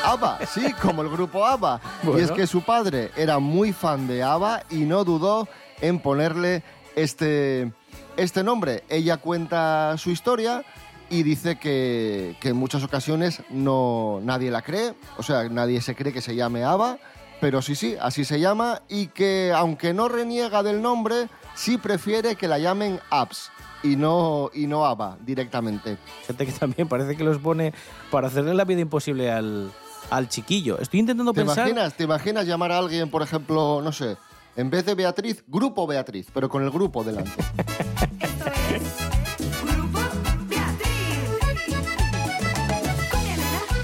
ABBA, 0.04 0.40
sí, 0.48 0.74
como 0.82 1.04
el 1.04 1.10
grupo 1.10 1.46
ABBA. 1.46 1.80
Y 2.18 2.22
es 2.22 2.32
que 2.32 2.48
su 2.48 2.64
padre 2.64 3.12
era 3.16 3.38
muy 3.38 3.72
fan 3.72 4.08
de 4.08 4.24
ABBA 4.24 4.64
y 4.72 4.78
no 4.80 5.04
dudó 5.04 5.48
en 5.80 6.00
ponerle 6.00 6.64
este, 6.96 7.72
este 8.18 8.44
nombre. 8.44 8.84
Ella 8.90 9.18
cuenta 9.18 9.96
su 9.98 10.10
historia 10.12 10.64
y 11.10 11.24
dice 11.24 11.58
que, 11.58 12.36
que 12.40 12.50
en 12.50 12.56
muchas 12.56 12.84
ocasiones 12.84 13.42
no, 13.50 14.20
nadie 14.24 14.50
la 14.50 14.62
cree, 14.62 14.94
o 15.18 15.24
sea, 15.24 15.50
nadie 15.50 15.82
se 15.82 15.96
cree 15.96 16.14
que 16.14 16.22
se 16.22 16.36
llame 16.36 16.64
ABBA, 16.64 17.00
pero 17.42 17.62
sí, 17.62 17.76
sí, 17.76 17.96
así 18.00 18.24
se 18.24 18.40
llama 18.40 18.82
y 18.88 19.08
que 19.08 19.52
aunque 19.54 19.94
no 19.94 20.08
reniega 20.08 20.64
del 20.64 20.82
nombre, 20.82 21.28
sí 21.56 21.78
prefiere 21.78 22.36
que 22.36 22.48
la 22.48 22.60
llamen 22.60 23.00
ABS 23.10 23.52
y 23.84 23.96
no, 23.96 24.52
y 24.54 24.68
no 24.68 24.86
ABBA 24.86 25.18
directamente. 25.22 25.98
Gente 26.28 26.46
que 26.46 26.52
también 26.54 26.88
parece 26.88 27.18
que 27.18 27.24
los 27.24 27.40
pone 27.40 27.74
para 28.10 28.28
hacerle 28.28 28.54
la 28.54 28.64
vida 28.64 28.80
imposible 28.80 29.32
al, 29.32 29.72
al 30.12 30.30
chiquillo. 30.30 30.80
Estoy 30.80 31.00
intentando 31.02 31.34
¿Te 31.34 31.42
pensar. 31.42 31.68
imaginas, 31.68 31.94
¿Te 31.96 32.04
imaginas 32.04 32.46
llamar 32.46 32.72
a 32.72 32.78
alguien, 32.78 33.10
por 33.10 33.22
ejemplo, 33.22 33.82
no 33.84 33.92
sé, 33.92 34.18
en 34.56 34.70
vez 34.70 34.86
de 34.86 34.96
Beatriz, 34.96 35.44
Grupo 35.48 35.88
Beatriz, 35.88 36.28
pero 36.34 36.50
con 36.50 36.64
el 36.64 36.72
grupo 36.72 37.04
delante? 37.04 37.32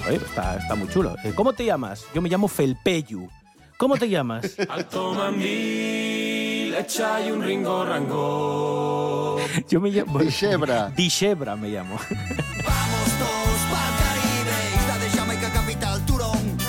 Oye, 0.07 0.17
está, 0.17 0.57
está 0.57 0.75
muy 0.75 0.87
chulo. 0.89 1.15
Eh, 1.23 1.33
¿Cómo 1.35 1.53
te 1.53 1.65
llamas? 1.65 2.05
Yo 2.13 2.21
me 2.21 2.29
llamo 2.29 2.47
Felpeyu. 2.47 3.27
¿Cómo 3.77 3.97
te 3.97 4.09
llamas? 4.09 4.55
Alto 4.69 5.13
mandil, 5.13 6.73
echai 6.73 7.31
un 7.31 7.43
ringo 7.43 7.85
rango. 7.85 9.37
Yo 9.69 9.81
me 9.81 9.89
llamo. 9.91 10.19
Dishebra. 10.19 10.89
Dishebra 10.95 11.55
me 11.55 11.69
llamo. 11.69 11.99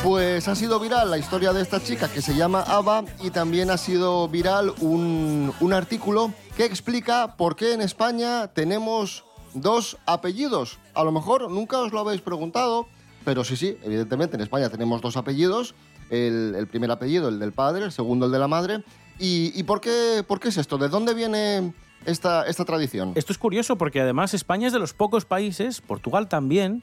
Pues 0.09 0.49
ha 0.49 0.55
sido 0.55 0.81
viral 0.81 1.11
la 1.11 1.19
historia 1.19 1.53
de 1.53 1.61
esta 1.61 1.83
chica 1.83 2.09
que 2.11 2.23
se 2.23 2.35
llama 2.35 2.63
Ava 2.63 3.05
y 3.23 3.29
también 3.29 3.69
ha 3.69 3.77
sido 3.77 4.27
viral 4.27 4.73
un, 4.81 5.53
un 5.61 5.73
artículo 5.75 6.33
que 6.57 6.65
explica 6.65 7.37
por 7.37 7.57
qué 7.57 7.75
en 7.75 7.83
España 7.83 8.49
tenemos 8.49 9.27
dos 9.53 9.99
apellidos. 10.07 10.79
A 10.95 11.05
lo 11.05 11.13
mejor 11.13 11.51
nunca 11.51 11.81
os 11.81 11.93
lo 11.93 12.01
habéis 12.01 12.23
preguntado, 12.23 12.89
pero 13.27 13.45
sí, 13.45 13.55
sí, 13.55 13.77
evidentemente 13.83 14.37
en 14.37 14.41
España 14.41 14.71
tenemos 14.71 15.03
dos 15.03 15.19
apellidos. 15.19 15.75
El, 16.09 16.67
primer 16.71 16.91
apellido, 16.91 17.29
el 17.29 17.39
del 17.39 17.53
padre, 17.53 17.85
el 17.85 17.93
segundo, 17.93 18.25
el 18.25 18.33
de 18.33 18.39
la 18.39 18.49
madre. 18.49 18.83
¿Y, 19.19 19.53
y 19.61 19.63
por, 19.65 19.83
qué, 19.83 20.25
por 20.27 20.41
qué 20.41 20.49
es 20.49 20.57
esto? 20.57 20.79
¿De 20.79 20.89
dónde 20.89 21.13
viene 21.13 21.75
esta, 22.07 22.47
esta 22.47 22.65
tradición? 22.65 23.13
Esto 23.15 23.35
es 23.35 23.39
curioso 23.39 23.77
porque 23.77 24.01
además 24.01 24.33
España 24.33 24.69
es 24.69 24.73
de 24.73 24.79
los 24.79 24.95
pocos 24.95 25.27
países, 25.27 25.83
Portugal 25.83 26.31
también, 26.31 26.83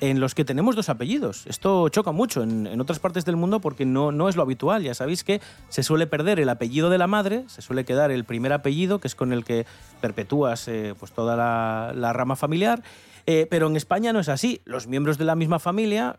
en 0.00 0.20
los 0.20 0.34
que 0.34 0.44
tenemos 0.44 0.76
dos 0.76 0.88
apellidos. 0.88 1.46
Esto 1.46 1.88
choca 1.88 2.12
mucho 2.12 2.42
en, 2.42 2.80
otras 2.80 2.98
partes 2.98 3.24
del 3.24 3.36
mundo 3.36 3.60
porque 3.60 3.84
no, 3.84 4.12
no 4.12 4.28
es 4.28 4.36
lo 4.36 4.42
habitual. 4.42 4.82
Ya 4.82 4.94
sabéis 4.94 5.24
que 5.24 5.40
se 5.68 5.82
suele 5.82 6.06
perder 6.06 6.40
el 6.40 6.48
apellido 6.48 6.90
de 6.90 6.98
la 6.98 7.06
madre, 7.06 7.44
se 7.48 7.62
suele 7.62 7.84
quedar 7.84 8.10
el 8.10 8.24
primer 8.24 8.52
apellido, 8.52 9.00
que 9.00 9.08
es 9.08 9.14
con 9.14 9.32
el 9.32 9.44
que 9.44 9.66
perpetúas 10.00 10.68
eh, 10.68 10.94
pues 10.98 11.12
toda 11.12 11.36
la, 11.36 12.12
rama 12.12 12.36
familiar. 12.36 12.82
Eh, 13.26 13.46
pero 13.50 13.66
en 13.66 13.76
España 13.76 14.12
no 14.12 14.20
es 14.20 14.28
así. 14.28 14.60
Los 14.64 14.86
miembros 14.86 15.18
de 15.18 15.24
la 15.24 15.34
misma 15.34 15.58
familia 15.58 16.18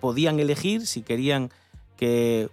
podían 0.00 0.40
elegir 0.40 0.86
si 0.86 1.02
querían 1.02 1.50
que 1.96 2.48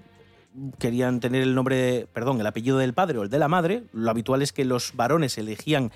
querían 0.80 1.20
tener 1.20 1.42
el 1.42 1.54
nombre, 1.54 2.08
perdón, 2.14 2.40
el 2.40 2.48
apellido 2.48 2.78
del 2.78 2.94
padre 2.94 3.20
o 3.20 3.24
el 3.24 3.30
de 3.30 3.40
la 3.40 3.48
madre. 3.48 3.84
Lo 3.92 4.10
habitual 4.10 4.42
es 4.42 4.54
que 4.54 4.66
los 4.66 4.96
varones 4.96 5.38
elegían 5.38 5.92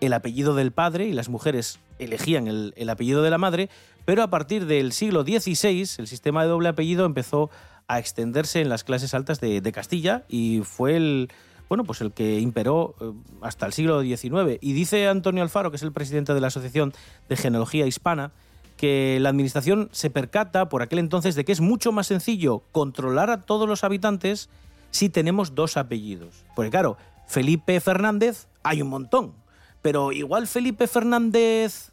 el 0.00 0.12
apellido 0.12 0.54
del 0.54 0.72
padre 0.72 1.06
y 1.06 1.12
las 1.12 1.28
mujeres 1.28 1.78
elegían 1.98 2.48
el, 2.48 2.72
el 2.76 2.90
apellido 2.90 3.22
de 3.22 3.30
la 3.30 3.38
madre, 3.38 3.68
pero 4.04 4.22
a 4.22 4.30
partir 4.30 4.66
del 4.66 4.92
siglo 4.92 5.22
XVI 5.22 5.88
el 5.98 6.06
sistema 6.06 6.42
de 6.42 6.48
doble 6.48 6.68
apellido 6.68 7.04
empezó 7.06 7.50
a 7.86 7.98
extenderse 7.98 8.60
en 8.60 8.68
las 8.68 8.84
clases 8.84 9.14
altas 9.14 9.40
de, 9.40 9.72
Castilla 9.72 10.24
y 10.28 10.62
fue 10.64 10.96
el, 10.96 11.28
bueno, 11.68 11.84
pues 11.84 12.00
el 12.00 12.12
que 12.12 12.38
imperó 12.38 12.94
eh, 13.00 13.12
hasta 13.42 13.66
el 13.66 13.72
siglo 13.72 14.00
XIX. 14.02 14.58
Y 14.60 14.74
dice 14.74 15.08
Antonio 15.08 15.42
Alfaro, 15.42 15.70
que 15.70 15.76
es 15.76 15.82
el 15.82 15.92
presidente 15.92 16.32
de 16.32 16.40
la 16.40 16.46
Asociación 16.46 16.92
de 17.28 17.36
Genealogía 17.36 17.86
Hispana, 17.86 18.30
que 18.76 19.18
la 19.20 19.28
administración 19.28 19.88
se 19.92 20.08
percata 20.08 20.68
por 20.68 20.82
aquel 20.82 21.00
entonces 21.00 21.34
de 21.34 21.44
que 21.44 21.52
es 21.52 21.60
mucho 21.60 21.90
más 21.90 22.06
sencillo 22.06 22.62
controlar 22.70 23.28
a 23.28 23.42
todos 23.42 23.68
los 23.68 23.82
habitantes 23.82 24.48
si 24.90 25.08
tenemos 25.08 25.54
dos 25.54 25.76
apellidos. 25.76 26.44
Porque 26.54 26.70
claro, 26.70 26.96
Felipe 27.26 27.78
Fernández 27.80 28.46
hay 28.62 28.82
un 28.82 28.88
montón, 28.88 29.34
pero 29.82 30.12
igual 30.12 30.46
Felipe 30.46 30.86
Fernández 30.86 31.89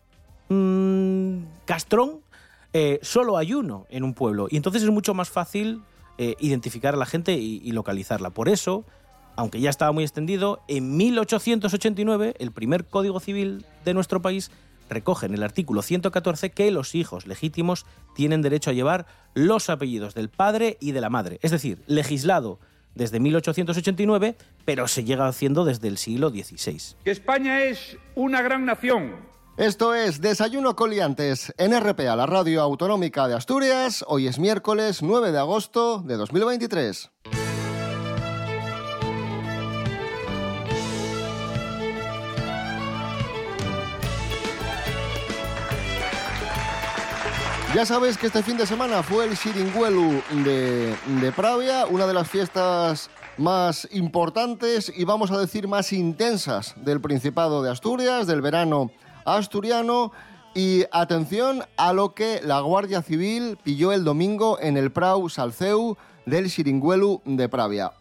mm, 0.49 1.65
Castrón 1.65 2.21
eh, 2.73 2.99
solo 3.01 3.37
hay 3.37 3.53
uno 3.53 3.85
en 3.89 4.03
un 4.03 4.13
pueblo 4.13 4.47
y 4.49 4.57
entonces 4.57 4.83
es 4.83 4.89
mucho 4.89 5.13
más 5.13 5.29
fácil 5.29 5.81
eh, 6.17 6.35
identificar 6.39 6.93
a 6.93 6.97
la 6.97 7.05
gente 7.05 7.33
y, 7.33 7.61
y 7.63 7.71
localizarla. 7.71 8.29
Por 8.31 8.49
eso, 8.49 8.85
aunque 9.35 9.59
ya 9.59 9.69
estaba 9.69 9.91
muy 9.91 10.03
extendido, 10.03 10.61
en 10.67 10.97
1889 10.97 12.35
el 12.39 12.51
primer 12.51 12.85
Código 12.85 13.19
Civil 13.19 13.65
de 13.85 13.93
nuestro 13.93 14.21
país 14.21 14.51
recoge 14.89 15.25
en 15.25 15.33
el 15.33 15.43
artículo 15.43 15.81
114 15.81 16.51
que 16.51 16.71
los 16.71 16.95
hijos 16.95 17.27
legítimos 17.27 17.85
tienen 18.15 18.41
derecho 18.41 18.69
a 18.69 18.73
llevar 18.73 19.05
los 19.33 19.69
apellidos 19.69 20.15
del 20.15 20.29
padre 20.29 20.77
y 20.79 20.91
de 20.91 21.01
la 21.01 21.09
madre. 21.09 21.39
Es 21.41 21.51
decir, 21.51 21.79
legislado 21.87 22.59
desde 22.95 23.19
1889, 23.19 24.35
pero 24.65 24.87
se 24.87 25.03
llega 25.03 25.27
haciendo 25.27 25.65
desde 25.65 25.87
el 25.87 25.97
siglo 25.97 26.29
XVI. 26.29 26.95
España 27.05 27.63
es 27.63 27.97
una 28.15 28.41
gran 28.41 28.65
nación. 28.65 29.15
Esto 29.57 29.95
es 29.95 30.21
Desayuno 30.21 30.75
Coliantes 30.75 31.51
en 31.57 31.75
RPA, 31.75 32.15
la 32.15 32.27
radio 32.27 32.61
autonómica 32.61 33.27
de 33.27 33.33
Asturias. 33.33 34.05
Hoy 34.07 34.27
es 34.27 34.37
miércoles 34.37 35.01
9 35.01 35.31
de 35.31 35.39
agosto 35.39 35.97
de 35.97 36.15
2023. 36.15 37.09
Ya 47.73 47.85
sabéis 47.87 48.19
que 48.19 48.27
este 48.27 48.43
fin 48.43 48.57
de 48.57 48.67
semana 48.67 49.01
fue 49.01 49.25
el 49.25 49.35
Siringuelu 49.35 50.21
de, 50.45 50.95
de 51.19 51.31
Pravia, 51.31 51.87
una 51.87 52.05
de 52.05 52.13
las 52.13 52.29
fiestas 52.29 53.09
más 53.37 53.87
importantes 53.91 54.91
y 54.95 55.03
vamos 55.03 55.31
a 55.31 55.39
decir 55.39 55.67
más 55.67 55.93
intensas 55.93 56.75
del 56.77 57.01
Principado 57.01 57.63
de 57.63 57.71
Asturias, 57.71 58.27
del 58.27 58.43
verano 58.43 58.91
asturiano. 59.27 60.11
Y 60.55 60.85
atención 60.91 61.63
a 61.77 61.93
lo 61.93 62.15
que 62.15 62.41
la 62.43 62.61
Guardia 62.61 63.03
Civil 63.03 63.59
pilló 63.61 63.91
el 63.91 64.03
domingo 64.03 64.57
en 64.59 64.75
el 64.75 64.91
Prau 64.91 65.29
Salceu 65.29 65.97
del 66.25 66.49
Siringuelu 66.49 67.21
de 67.25 67.47
Pravia. 67.47 67.91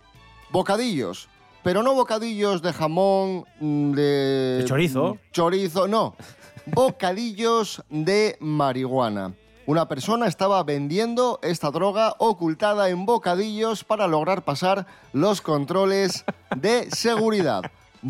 Bocadillos, 0.50 1.28
pero 1.62 1.82
no 1.82 1.94
bocadillos 1.94 2.62
de 2.62 2.72
jamón, 2.72 3.44
mm, 3.60 3.92
de... 3.92 4.58
De 4.58 4.64
chorizo. 4.64 5.18
Chorizo, 5.32 5.86
no. 5.86 6.14
Bocadillos 6.66 7.82
de 7.90 8.36
marihuana. 8.40 9.34
Una 9.66 9.88
persona 9.88 10.28
estaba 10.28 10.62
vendiendo 10.62 11.40
esta 11.42 11.72
droga 11.72 12.14
ocultada 12.18 12.88
en 12.88 13.04
bocadillos 13.04 13.82
para 13.82 14.06
lograr 14.06 14.44
pasar 14.44 14.86
los 15.12 15.40
controles 15.40 16.24
de 16.56 16.88
seguridad. 16.92 17.62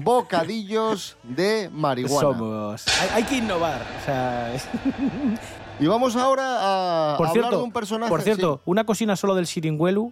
Bocadillos 0.05 1.17
de 1.23 1.71
marihuana. 1.73 2.21
Somos. 2.21 2.85
Hay, 3.00 3.09
hay 3.15 3.23
que 3.25 3.37
innovar. 3.38 3.81
O 4.03 4.05
sea, 4.05 4.55
es- 4.55 4.69
Y 5.81 5.87
vamos 5.87 6.17
ahora 6.17 7.15
a 7.15 7.17
por 7.19 7.26
hablar 7.29 7.43
cierto, 7.45 7.59
de 7.59 7.65
un 7.65 7.73
personaje... 7.73 8.09
por 8.11 8.23
cierto 8.23 8.57
sí. 8.57 8.62
una 8.65 8.85
cocina 8.85 9.15
solo 9.15 9.35
del 9.35 9.47
Siringuelu. 9.47 10.11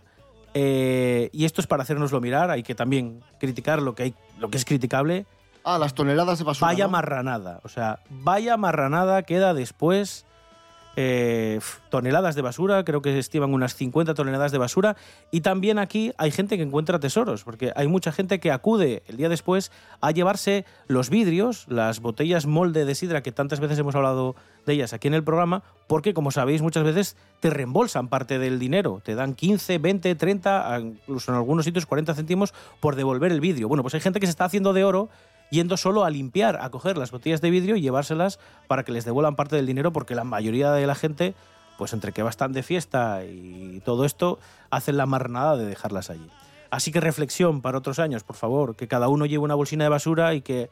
eh, 0.53 1.31
y 1.33 1.47
esto 1.47 1.61
es 1.63 1.67
para 1.67 1.83
hacernoslo 1.83 2.21
mirar. 2.21 2.51
Hay 2.51 2.63
que 2.63 2.75
también 2.75 3.23
criticar 3.41 3.81
lo 3.81 3.95
que, 3.95 4.03
hay, 4.05 4.15
lo 4.39 4.51
que 4.51 4.59
es 4.59 4.65
criticable. 4.67 5.25
Ah, 5.65 5.79
las 5.79 5.95
toneladas 5.95 6.39
de 6.39 6.45
basura. 6.45 6.67
Vaya 6.71 6.85
¿no? 6.85 6.91
marranada. 6.91 7.61
O 7.65 7.69
sea, 7.69 8.01
vaya 8.11 8.57
marranada 8.59 9.23
queda 9.23 9.55
después. 9.55 10.27
Eh, 10.97 11.61
toneladas 11.91 12.35
de 12.35 12.43
basura, 12.43 12.85
creo 12.85 13.03
que 13.03 13.13
se 13.13 13.19
estiman 13.19 13.53
unas 13.53 13.75
50 13.75 14.15
toneladas 14.15 14.53
de 14.53 14.59
basura. 14.59 14.97
Y 15.31 15.41
también 15.41 15.79
aquí 15.79 16.13
hay 16.19 16.31
gente 16.31 16.57
que 16.57 16.63
encuentra 16.63 16.99
tesoros, 17.01 17.45
porque 17.45 17.73
hay 17.77 17.89
mucha 17.89 18.13
gente 18.13 18.41
que 18.41 18.51
acude 18.53 19.03
el 19.07 19.17
día 19.17 19.29
después 19.29 19.73
a 20.01 20.11
llevarse 20.11 20.65
los 20.87 21.11
vidrios, 21.11 21.67
las 21.69 22.01
botellas 22.01 22.47
molde 22.47 22.85
de 22.85 22.95
sidra, 22.95 23.23
que 23.23 23.33
tantas 23.33 23.61
veces 23.61 23.79
hemos 23.79 23.95
hablado 23.95 24.37
de 24.67 24.73
ellas 24.73 24.93
aquí 24.93 25.09
en 25.09 25.15
el 25.15 25.23
programa, 25.25 25.63
porque 25.87 26.15
como 26.15 26.31
sabéis 26.31 26.63
muchas 26.63 26.85
veces 26.85 27.17
te 27.41 27.51
reembolsan 27.51 28.09
parte 28.09 28.39
del 28.39 28.59
dinero, 28.59 29.03
te 29.05 29.15
dan 29.15 29.35
15, 29.35 29.79
20, 29.79 30.15
30, 30.15 30.75
a- 30.75 30.81
incluso 30.81 31.31
en 31.33 31.37
algunos 31.37 31.65
sitios 31.67 31.85
40 31.87 32.15
céntimos 32.15 32.55
por 32.81 32.97
devolver 32.97 33.31
el 33.31 33.41
vidrio. 33.41 33.69
Bueno, 33.69 33.83
pues 33.83 33.95
hay 33.95 34.01
gente 34.01 34.21
que 34.21 34.27
se 34.27 34.31
está 34.31 34.47
haciendo 34.47 34.73
de 34.73 34.85
oro 34.85 35.11
yendo 35.55 35.77
solo 35.79 36.05
a 36.05 36.11
limpiar, 36.11 36.59
a 36.61 36.69
coger 36.71 36.99
las 36.99 37.11
botellas 37.11 37.41
de 37.41 37.51
vidrio 37.51 37.77
y 37.77 37.81
llevárselas 37.81 38.39
para 38.67 38.83
que 38.83 38.93
les 38.93 39.05
devuelvan 39.05 39.37
parte 39.37 39.57
del 39.57 39.67
dinero, 39.67 39.93
porque 39.93 40.15
la 40.15 40.25
mayoría 40.25 40.73
de 40.73 40.87
la 40.87 40.95
gente, 40.95 41.35
pues 41.79 41.93
entre 41.95 42.13
que 42.13 42.23
va 42.23 42.29
están 42.29 42.53
de 42.53 42.63
fiesta 42.63 43.25
y 43.25 43.81
todo 43.85 44.05
esto, 44.05 44.39
hacen 44.71 44.97
la 44.97 45.07
marnada 45.07 45.57
de 45.57 45.65
dejarlas 45.65 46.11
allí. 46.11 46.29
Así 46.71 46.91
que 46.91 47.01
reflexión 47.01 47.63
para 47.63 47.79
otros 47.79 47.99
años, 47.99 48.25
por 48.25 48.37
favor, 48.37 48.75
que 48.75 48.89
cada 48.89 49.09
uno 49.09 49.27
lleve 49.27 49.45
una 49.45 49.55
bolsina 49.55 49.85
de 49.85 49.91
basura 49.91 50.35
y 50.35 50.43
que 50.43 50.71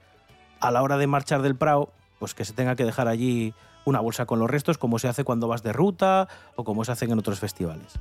a 0.61 0.71
la 0.71 0.83
hora 0.83 0.99
de 0.99 1.07
marchar 1.07 1.43
del 1.43 1.55
Prado, 1.55 1.91
pues 2.19 2.35
que 2.35 2.45
se 2.45 2.53
tenga 2.53 2.77
que 2.77 2.85
dejar 2.85 3.09
allí 3.09 3.55
una 3.85 4.01
bolsa 4.01 4.27
con 4.27 4.39
los 4.39 4.51
restos, 4.51 4.79
como 4.79 4.99
se 4.99 5.09
hace 5.09 5.25
cuando 5.25 5.49
vas 5.49 5.63
de 5.63 5.73
ruta 5.73 6.29
o 6.57 6.65
como 6.65 6.85
se 6.85 6.93
hacen 6.93 7.11
en 7.11 7.19
otros 7.19 7.41
festivales. 7.41 7.99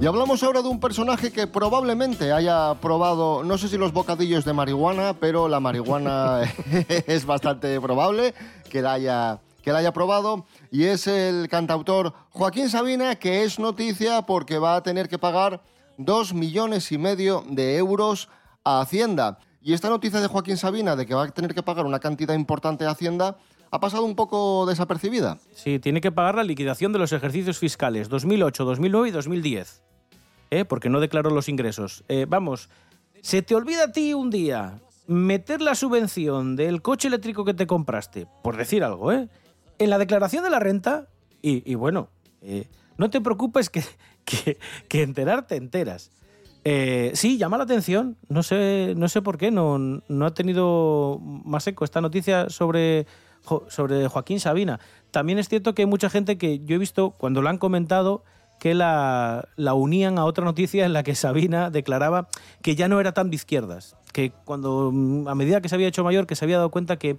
Y 0.00 0.06
hablamos 0.06 0.44
ahora 0.44 0.62
de 0.62 0.68
un 0.68 0.78
personaje 0.78 1.32
que 1.32 1.48
probablemente 1.48 2.30
haya 2.30 2.72
probado, 2.74 3.42
no 3.42 3.58
sé 3.58 3.66
si 3.66 3.76
los 3.76 3.92
bocadillos 3.92 4.44
de 4.44 4.52
marihuana, 4.52 5.14
pero 5.18 5.48
la 5.48 5.58
marihuana 5.58 6.42
es 6.88 7.26
bastante 7.26 7.80
probable 7.80 8.32
que 8.70 8.80
la 8.80 8.92
haya 8.92 9.40
que 9.60 9.72
la 9.72 9.78
haya 9.78 9.92
probado 9.92 10.46
y 10.70 10.84
es 10.84 11.08
el 11.08 11.48
cantautor 11.48 12.14
Joaquín 12.30 12.68
Sabina 12.68 13.16
que 13.16 13.42
es 13.42 13.58
noticia 13.58 14.22
porque 14.22 14.58
va 14.58 14.76
a 14.76 14.82
tener 14.84 15.08
que 15.08 15.18
pagar 15.18 15.62
dos 15.96 16.32
millones 16.32 16.92
y 16.92 16.96
medio 16.96 17.44
de 17.48 17.76
euros 17.76 18.28
a 18.62 18.80
Hacienda. 18.80 19.40
Y 19.60 19.72
esta 19.72 19.88
noticia 19.88 20.20
de 20.20 20.28
Joaquín 20.28 20.56
Sabina 20.56 20.94
de 20.94 21.06
que 21.06 21.14
va 21.14 21.24
a 21.24 21.28
tener 21.28 21.54
que 21.54 21.64
pagar 21.64 21.86
una 21.86 21.98
cantidad 21.98 22.34
importante 22.34 22.84
a 22.84 22.90
Hacienda 22.90 23.36
ha 23.70 23.80
pasado 23.80 24.04
un 24.04 24.14
poco 24.14 24.64
desapercibida. 24.64 25.38
Sí, 25.52 25.80
tiene 25.80 26.00
que 26.00 26.12
pagar 26.12 26.36
la 26.36 26.44
liquidación 26.44 26.92
de 26.92 27.00
los 27.00 27.12
ejercicios 27.12 27.58
fiscales 27.58 28.08
2008, 28.08 28.64
2009 28.64 29.08
y 29.08 29.10
2010. 29.10 29.87
¿Eh? 30.50 30.64
Porque 30.64 30.88
no 30.88 31.00
declaró 31.00 31.30
los 31.30 31.48
ingresos. 31.48 32.04
Eh, 32.08 32.26
vamos, 32.28 32.68
se 33.22 33.42
te 33.42 33.54
olvida 33.54 33.84
a 33.84 33.92
ti 33.92 34.14
un 34.14 34.30
día 34.30 34.80
meter 35.06 35.60
la 35.60 35.74
subvención 35.74 36.56
del 36.56 36.82
coche 36.82 37.08
eléctrico 37.08 37.44
que 37.44 37.54
te 37.54 37.66
compraste, 37.66 38.26
por 38.42 38.56
decir 38.56 38.84
algo, 38.84 39.12
¿eh? 39.12 39.28
En 39.78 39.90
la 39.90 39.98
declaración 39.98 40.44
de 40.44 40.50
la 40.50 40.58
renta, 40.58 41.08
y, 41.40 41.74
bueno, 41.76 42.08
eh, 42.42 42.66
no 42.96 43.10
te 43.10 43.20
preocupes 43.20 43.70
que, 43.70 43.82
que, 44.88 45.02
enterarte 45.02 45.56
enteras. 45.56 46.10
Sí, 47.14 47.38
llama 47.38 47.56
la 47.56 47.64
atención. 47.64 48.18
No 48.28 48.42
sé, 48.42 48.92
no 48.96 49.08
sé 49.08 49.22
por 49.22 49.38
qué 49.38 49.50
no, 49.50 49.78
no 49.78 50.26
ha 50.26 50.34
tenido 50.34 51.18
más 51.22 51.66
eco 51.66 51.84
esta 51.84 52.02
noticia 52.02 52.50
sobre, 52.50 53.06
sobre 53.68 54.08
Joaquín 54.08 54.40
Sabina. 54.40 54.78
También 55.10 55.38
es 55.38 55.48
cierto 55.48 55.74
que 55.74 55.82
hay 55.82 55.86
mucha 55.86 56.10
gente 56.10 56.36
que 56.36 56.60
yo 56.60 56.74
he 56.74 56.78
visto 56.78 57.12
cuando 57.12 57.40
lo 57.40 57.48
han 57.48 57.58
comentado 57.58 58.24
que 58.58 58.74
la, 58.74 59.48
la 59.56 59.74
unían 59.74 60.18
a 60.18 60.24
otra 60.24 60.44
noticia 60.44 60.84
en 60.84 60.92
la 60.92 61.02
que 61.02 61.14
Sabina 61.14 61.70
declaraba 61.70 62.28
que 62.62 62.74
ya 62.74 62.88
no 62.88 63.00
era 63.00 63.12
tan 63.12 63.30
de 63.30 63.36
izquierdas. 63.36 63.96
Que 64.12 64.30
cuando, 64.44 64.90
mm, 64.92 65.28
a 65.28 65.34
medida 65.34 65.60
que 65.60 65.68
se 65.68 65.74
había 65.74 65.88
hecho 65.88 66.04
mayor, 66.04 66.26
que 66.26 66.36
se 66.36 66.44
había 66.44 66.56
dado 66.56 66.70
cuenta 66.70 66.98
que 66.98 67.18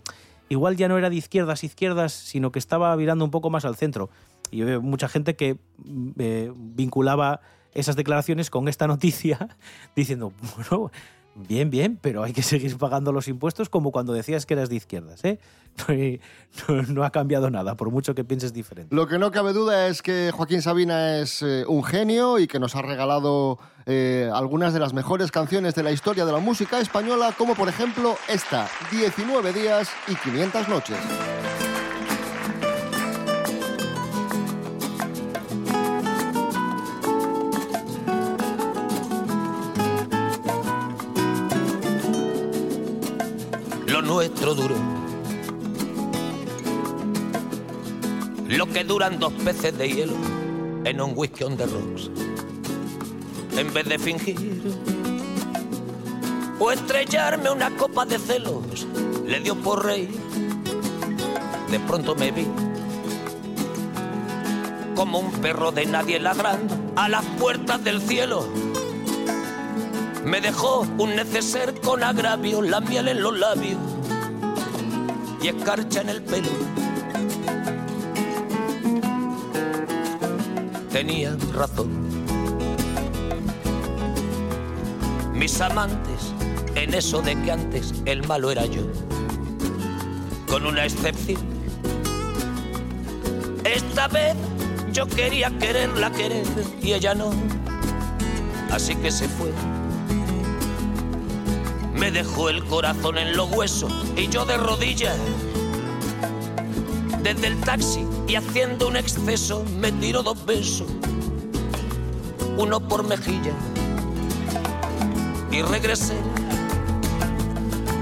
igual 0.49 0.75
ya 0.75 0.88
no 0.88 0.97
era 0.97 1.10
de 1.10 1.15
izquierdas, 1.15 1.63
izquierdas, 1.63 2.12
sino 2.12 2.52
que 2.52 2.60
estaba 2.60 2.95
virando 2.95 3.23
un 3.23 3.32
poco 3.32 3.49
más 3.49 3.65
al 3.65 3.75
centro. 3.75 4.10
Y 4.52 4.62
veo 4.62 4.82
mucha 4.82 5.08
gente 5.08 5.36
que 5.36 5.58
mm, 5.78 6.10
eh, 6.19 6.52
vinculaba 6.56 7.41
esas 7.73 7.95
declaraciones 7.95 8.49
con 8.49 8.67
esta 8.67 8.88
noticia, 8.93 9.56
diciendo, 9.95 10.34
bueno, 10.56 10.91
bien, 11.47 11.69
bien, 11.69 11.97
pero 12.02 12.23
hay 12.23 12.34
que 12.34 12.43
seguir 12.43 12.78
pagando 12.78 13.12
los 13.12 13.28
impuestos 13.28 13.69
como 13.69 13.91
cuando 13.91 14.13
decías 14.13 14.45
que 14.45 14.54
eras 14.54 14.69
de 14.69 14.75
izquierdas. 14.75 15.23
¿eh? 15.23 15.39
No, 16.89 17.04
ha 17.04 17.12
cambiado 17.12 17.49
nada, 17.49 17.75
por 17.75 17.91
mucho 17.91 18.15
que 18.15 18.23
pienses 18.23 18.54
diferente. 18.54 18.93
Lo 18.93 19.08
que 19.08 19.19
no 19.19 19.32
cabe 19.32 19.54
duda 19.54 19.88
es 19.88 20.02
que 20.02 20.32
Joaquín 20.34 20.62
Sabina 20.62 21.17
es 21.17 21.41
eh, 21.43 21.63
un 21.67 21.84
genio 21.84 22.39
y 22.39 22.47
que 22.47 22.60
nos 22.60 22.75
ha 22.75 22.82
regalado 22.82 23.60
eh, 23.86 24.30
algunas 24.34 24.73
de 24.73 24.80
las 24.80 24.93
mejores 24.93 25.32
canciones 25.32 25.75
de 25.75 25.84
la 25.84 25.91
historia 25.91 26.25
de 26.25 26.32
la 26.32 26.39
música 26.39 26.80
española, 26.80 27.34
como 27.38 27.56
por 27.56 27.69
ejemplo 27.69 28.15
esta, 28.28 28.67
19 28.91 29.54
días 29.54 29.89
y 30.08 30.15
500 30.15 30.67
noches. 30.69 30.97
Nuestro 44.10 44.56
duró. 44.56 44.76
Lo 48.48 48.65
que 48.65 48.84
duran 48.84 49.19
dos 49.19 49.32
peces 49.34 49.78
de 49.78 49.88
hielo 49.88 50.15
en 50.84 51.00
un 51.00 51.13
whisky 51.15 51.43
on 51.43 51.56
the 51.56 51.67
rocks. 51.67 52.10
En 53.56 53.72
vez 53.72 53.88
de 53.88 54.00
fingir 54.00 54.63
o 56.60 56.72
estrellarme 56.72 57.52
una 57.52 57.69
copa 57.78 58.04
de 58.08 58.17
celos, 58.17 58.88
le 59.28 59.41
dio 59.41 59.56
por 59.56 59.86
reír. 59.86 60.10
De 61.69 61.80
pronto 61.82 62.15
me 62.15 62.32
vi 62.32 62.48
como 64.95 65.19
un 65.19 65.32
perro 65.34 65.72
de 65.72 65.86
nadie 65.86 66.19
ladrando 66.19 66.76
a 66.95 67.10
las 67.10 67.24
puertas 67.39 67.84
del 67.84 68.02
cielo. 68.02 68.48
Me 70.26 70.41
dejó 70.41 70.80
un 70.98 71.15
neceser 71.15 71.80
con 71.80 72.04
agravio, 72.04 72.63
la 72.63 72.82
miel 72.82 73.08
en 73.08 73.22
los 73.22 73.38
labios 73.38 73.78
y 75.41 75.47
escarcha 75.47 76.02
en 76.02 76.10
el 76.10 76.21
pelo. 76.21 76.49
Tenía 80.91 81.36
razón. 81.54 81.89
Mis 85.34 85.62
amantes, 85.62 86.34
en 86.75 86.93
eso 86.93 87.21
de 87.21 87.41
que 87.41 87.52
antes 87.52 87.93
el 88.06 88.28
malo 88.28 88.52
era 88.52 88.65
yo, 88.65 88.82
con 90.49 90.65
una 90.65 90.86
excepción. 90.86 91.41
Esta 93.63 94.08
vez 94.08 94.36
yo 94.91 95.08
quería 95.08 95.49
quererla 95.60 96.12
querer 96.12 96.45
y 96.82 96.93
ella 96.93 97.13
no, 97.13 97.32
así 98.71 98.95
que 98.95 99.12
se 99.12 99.30
fue. 99.30 99.78
Me 101.99 102.12
dejó 102.12 102.49
el 102.49 102.63
corazón 102.63 103.17
en 103.17 103.35
los 103.35 103.51
huesos 103.51 103.91
y 104.15 104.29
yo 104.29 104.45
de 104.45 104.55
rodillas. 104.55 105.17
Desde 107.21 107.47
el 107.47 107.59
taxi 107.59 108.07
y 108.25 108.35
haciendo 108.35 108.88
un 108.88 108.95
exceso 108.95 109.65
me 109.77 109.91
tiró 109.91 110.23
dos 110.23 110.45
besos, 110.45 110.88
uno 112.57 112.79
por 112.79 113.05
mejilla. 113.05 113.51
Y 115.51 115.62
regresé 115.62 116.15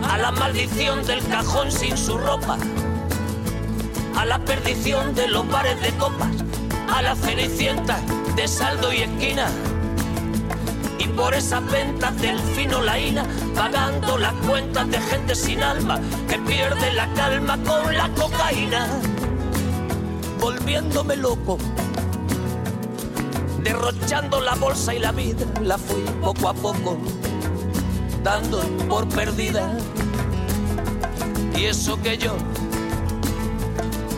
a 0.08 0.20
la 0.20 0.32
maldición 0.32 1.04
del 1.08 1.26
cajón 1.28 1.72
sin 1.72 1.98
su 1.98 2.20
ropa, 2.20 2.60
a 4.16 4.26
la 4.26 4.38
perdición 4.46 5.16
de 5.16 5.28
los 5.28 5.50
bares 5.50 5.82
de 5.82 5.90
copas, 5.98 6.30
a 6.94 7.02
la 7.02 7.16
cenicienta 7.16 8.00
de 8.36 8.48
saldo 8.48 8.94
y 8.94 8.98
esquina 8.98 9.50
por 11.18 11.34
esas 11.34 11.70
ventas 11.70 12.16
del 12.22 12.40
fino 12.40 12.82
laína, 12.82 13.26
pagando 13.54 14.18
las 14.18 14.34
cuentas 14.48 14.88
de 14.90 15.02
gente 15.02 15.36
sin 15.36 15.62
alma 15.62 16.00
que 16.30 16.38
pierde 16.40 16.94
la 16.94 17.12
calma 17.14 17.58
con 17.64 17.94
la 17.94 18.08
cocaína, 18.10 18.88
volviéndome 20.40 21.18
loco 21.18 21.58
derrochando 23.64 24.40
la 24.40 24.56
bolsa 24.56 24.94
y 24.94 25.00
la 25.00 25.12
vida, 25.12 25.46
la 25.62 25.78
fui 25.78 26.02
poco 26.22 26.48
a 26.48 26.54
poco 26.54 26.98
dando 28.24 28.60
por 28.88 29.08
perdida. 29.10 29.78
Y 31.56 31.66
eso 31.66 32.02
que 32.02 32.18
yo, 32.18 32.36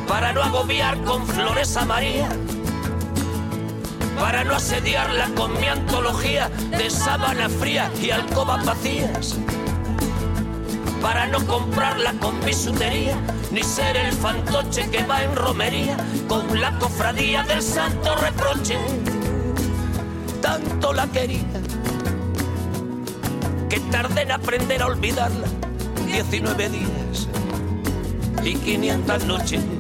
para 0.08 0.34
no 0.34 0.44
agobiar 0.44 1.02
con 1.04 1.26
flores 1.26 1.76
a 1.78 1.86
María, 1.86 2.30
para 4.20 4.44
no 4.44 4.56
asediarla 4.56 5.30
con 5.36 5.58
mi 5.60 5.68
antología 5.68 6.50
de 6.78 6.90
sábana 6.90 7.48
fría 7.50 7.90
y 8.02 8.12
alcobas 8.12 8.66
vacías, 8.66 9.38
para 11.02 11.28
no 11.28 11.46
comprarla 11.48 12.14
con 12.20 12.40
bisutería, 12.42 13.18
ni 13.52 13.64
ser 13.64 13.96
el 13.96 14.12
fantoche 14.12 14.90
que 14.90 15.04
va 15.04 15.24
en 15.24 15.36
romería 15.36 15.98
con 16.28 16.60
la 16.60 16.78
cofradía 16.78 17.44
del 17.44 17.62
santo 17.62 18.16
reproche. 18.18 18.78
Tanto 20.42 20.94
la 20.94 21.08
quería 21.08 21.62
que 23.70 23.80
tardé 23.92 24.24
en 24.24 24.32
aprender 24.32 24.82
a 24.82 24.88
olvidarla 24.88 25.48
19 26.06 26.70
días 26.70 27.28
y 28.44 28.56
500 28.56 29.26
noches. 29.26 29.79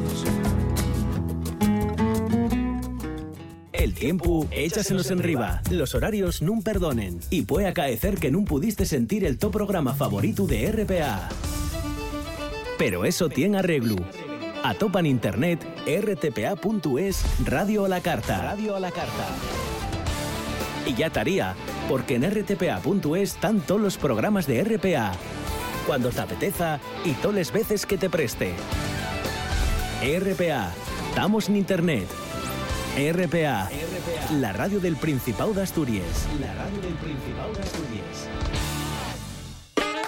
El 3.80 3.94
tiempo 3.94 4.46
échasenos 4.52 5.10
en 5.10 5.20
riba, 5.20 5.62
los 5.72 5.96
horarios 5.96 6.42
nun 6.42 6.64
perdonen 6.64 7.18
y 7.30 7.44
puede 7.44 7.66
acaecer 7.66 8.20
que 8.20 8.28
nun 8.28 8.44
pudiste 8.44 8.84
sentir 8.84 9.24
el 9.24 9.40
top 9.40 9.54
programa 9.54 9.96
favorito 9.96 10.44
de 10.44 10.68
RPA. 10.68 11.30
Pero 12.78 13.06
eso 13.06 13.30
tiene 13.30 13.60
arreglo. 13.60 13.96
Atopan 14.66 15.06
internet 15.06 15.64
rtpa.es 15.88 17.24
Radio 17.46 17.86
a 17.86 17.88
la 17.88 18.02
carta. 18.02 18.52
Radio 18.52 18.76
a 18.76 18.82
la 18.82 18.92
carta. 18.92 19.28
Y 20.86 20.94
ya 20.96 21.08
estaría, 21.08 21.56
porque 21.88 22.16
en 22.16 22.30
rtpa.es 22.30 23.36
están 23.36 23.62
todos 23.62 23.80
los 23.80 23.96
programas 23.96 24.46
de 24.46 24.62
RPA. 24.62 25.14
Cuando 25.88 26.10
te 26.10 26.20
apeteza 26.20 26.82
y 27.06 27.14
todas 27.14 27.38
las 27.38 27.54
veces 27.54 27.86
que 27.86 27.98
te 27.98 28.10
preste. 28.10 28.52
RPA. 30.04 30.74
Estamos 31.12 31.48
en 31.48 31.56
internet. 31.56 32.29
RPA. 32.98 33.70
La 34.40 34.52
radio 34.52 34.80
del 34.80 34.96
Principado 34.96 35.54
de 35.54 35.62
Asturias. 35.62 36.28
La 36.40 36.54
radio 36.54 36.82
del 36.82 36.94
Principado 36.96 37.54
de 37.54 37.62
Asturias. 37.62 38.30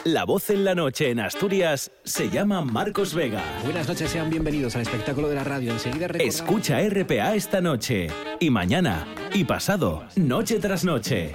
La 0.03 0.25
voz 0.25 0.49
en 0.49 0.65
la 0.65 0.73
noche 0.73 1.11
en 1.11 1.19
Asturias 1.19 1.91
se 2.03 2.29
llama 2.29 2.61
Marcos 2.61 3.13
Vega. 3.13 3.43
Buenas 3.63 3.87
noches, 3.87 4.09
sean 4.09 4.29
bienvenidos 4.29 4.75
al 4.75 4.81
espectáculo 4.81 5.29
de 5.29 5.35
la 5.35 5.43
radio. 5.43 5.71
Enseguida 5.71 6.07
Escucha 6.19 6.79
RPA 6.81 7.35
esta 7.35 7.61
noche, 7.61 8.07
y 8.39 8.49
mañana, 8.49 9.07
y 9.33 9.43
pasado, 9.43 10.07
noche 10.15 10.59
tras 10.59 10.83
noche. 10.83 11.33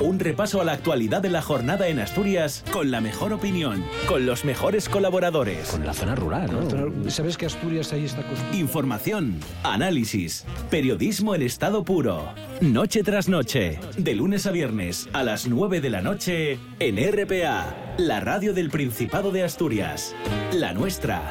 Un 0.00 0.18
repaso 0.18 0.62
a 0.62 0.64
la 0.64 0.72
actualidad 0.72 1.20
de 1.20 1.28
la 1.28 1.42
jornada 1.42 1.88
en 1.88 1.98
Asturias 1.98 2.64
con 2.72 2.90
la 2.90 3.02
mejor 3.02 3.34
opinión, 3.34 3.84
con 4.08 4.24
los 4.24 4.46
mejores 4.46 4.88
colaboradores. 4.88 5.68
Con 5.68 5.84
la 5.84 5.92
zona 5.92 6.14
rural, 6.14 6.50
¿no? 6.50 7.10
¿Sabes 7.10 7.36
que 7.36 7.44
Asturias 7.44 7.92
ahí 7.92 8.06
está? 8.06 8.24
Información, 8.54 9.38
análisis, 9.62 10.46
periodismo 10.70 11.34
en 11.34 11.42
estado 11.42 11.84
puro. 11.84 12.32
Noche 12.62 13.02
tras 13.02 13.28
noche, 13.28 13.78
de 13.98 14.14
lunes 14.14 14.46
a 14.46 14.52
viernes 14.52 15.06
a 15.12 15.22
las 15.22 15.46
9 15.46 15.82
de 15.82 15.90
la 15.90 16.00
noche 16.00 16.58
en 16.78 16.96
RPA, 16.96 17.94
la 17.98 18.20
radio 18.20 18.54
del 18.54 18.70
Principado 18.70 19.32
de 19.32 19.44
Asturias. 19.44 20.14
La 20.54 20.72
nuestra. 20.72 21.30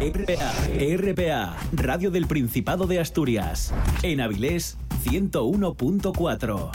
RPA, 0.00 0.50
RPA, 0.96 1.56
Radio 1.72 2.10
del 2.10 2.26
Principado 2.26 2.86
de 2.86 3.00
Asturias. 3.00 3.70
En 4.02 4.22
Avilés 4.22 4.78
101.4. 5.04 6.70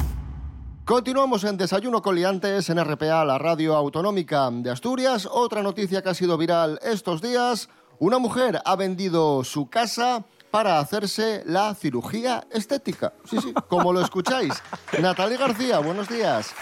Continuamos 0.85 1.43
en 1.43 1.57
Desayuno 1.57 2.03
con 2.03 2.13
Liantes 2.13 2.69
en 2.69 2.77
RPA, 2.77 3.25
la 3.25 3.39
radio 3.39 3.75
autonómica 3.75 4.51
de 4.51 4.69
Asturias. 4.69 5.27
Otra 5.31 5.63
noticia 5.63 6.03
que 6.03 6.09
ha 6.09 6.13
sido 6.13 6.37
viral 6.37 6.79
estos 6.83 7.19
días. 7.19 7.67
Una 7.97 8.19
mujer 8.19 8.61
ha 8.63 8.75
vendido 8.75 9.43
su 9.43 9.71
casa 9.71 10.23
para 10.51 10.77
hacerse 10.77 11.41
la 11.47 11.73
cirugía 11.73 12.45
estética. 12.51 13.13
Sí, 13.27 13.39
sí, 13.41 13.55
como 13.67 13.91
lo 13.91 14.01
escucháis. 14.01 14.53
Natalia 15.01 15.39
García, 15.39 15.79
buenos 15.79 16.07
días. 16.07 16.53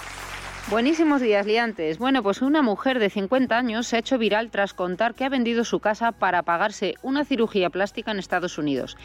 Buenísimos 0.69 1.21
días, 1.21 1.45
liantes. 1.45 1.97
Bueno, 1.99 2.23
pues 2.23 2.41
una 2.41 2.61
mujer 2.61 2.97
de 2.97 3.09
50 3.09 3.55
años 3.55 3.85
se 3.85 3.97
ha 3.97 3.99
hecho 3.99 4.17
viral 4.17 4.49
tras 4.49 4.73
contar 4.73 5.13
que 5.13 5.25
ha 5.25 5.29
vendido 5.29 5.65
su 5.65 5.81
casa 5.81 6.13
para 6.13 6.41
pagarse 6.43 6.95
una 7.01 7.25
cirugía 7.25 7.69
plástica 7.69 8.11
en 8.11 8.17
Estados 8.17 8.57
Unidos. 8.57 8.97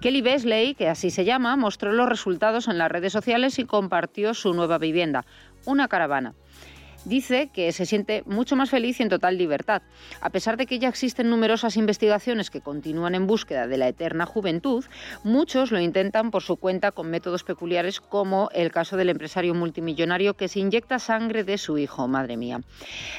Kelly 0.00 0.22
Besley, 0.22 0.74
que 0.74 0.88
así 0.88 1.10
se 1.10 1.26
llama, 1.26 1.56
mostró 1.56 1.92
los 1.92 2.08
resultados 2.08 2.68
en 2.68 2.78
las 2.78 2.90
redes 2.90 3.12
sociales 3.12 3.58
y 3.58 3.66
compartió 3.66 4.32
su 4.32 4.54
nueva 4.54 4.78
vivienda, 4.78 5.26
una 5.66 5.88
caravana. 5.88 6.32
Dice 7.04 7.50
que 7.52 7.70
se 7.72 7.84
siente 7.84 8.22
mucho 8.26 8.56
más 8.56 8.70
feliz 8.70 8.98
y 8.98 9.02
en 9.02 9.10
total 9.10 9.36
libertad. 9.36 9.82
A 10.20 10.30
pesar 10.30 10.56
de 10.56 10.66
que 10.66 10.78
ya 10.78 10.88
existen 10.88 11.28
numerosas 11.28 11.76
investigaciones 11.76 12.50
que 12.50 12.62
continúan 12.62 13.14
en 13.14 13.26
búsqueda 13.26 13.66
de 13.66 13.76
la 13.76 13.88
eterna 13.88 14.24
juventud, 14.24 14.84
muchos 15.22 15.70
lo 15.70 15.80
intentan 15.80 16.30
por 16.30 16.42
su 16.42 16.56
cuenta 16.56 16.92
con 16.92 17.10
métodos 17.10 17.44
peculiares 17.44 18.00
como 18.00 18.48
el 18.54 18.72
caso 18.72 18.96
del 18.96 19.10
empresario 19.10 19.54
multimillonario 19.54 20.34
que 20.34 20.48
se 20.48 20.60
inyecta 20.60 20.98
sangre 20.98 21.44
de 21.44 21.58
su 21.58 21.76
hijo, 21.76 22.08
madre 22.08 22.36
mía. 22.36 22.60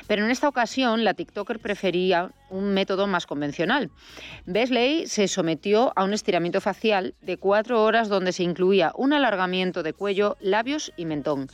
Pero 0.08 0.26
en 0.26 0.32
esta 0.32 0.50
ocasión 0.50 1.04
la 1.04 1.14
TikToker 1.14 1.60
prefería 1.60 2.32
un 2.56 2.74
método 2.74 3.08
más 3.08 3.26
convencional. 3.26 3.92
Besley 4.46 5.08
se 5.08 5.28
sometió 5.28 5.94
a 5.96 6.04
un 6.04 6.14
estiramiento 6.14 6.62
facial 6.62 7.16
de 7.22 7.38
cuatro 7.38 7.84
horas 7.84 8.10
donde 8.10 8.32
se 8.32 8.44
incluía 8.44 8.92
un 8.96 9.14
alargamiento 9.14 9.84
de 9.84 9.94
cuello, 9.94 10.38
labios 10.40 10.92
y 10.98 11.06
mentón, 11.06 11.48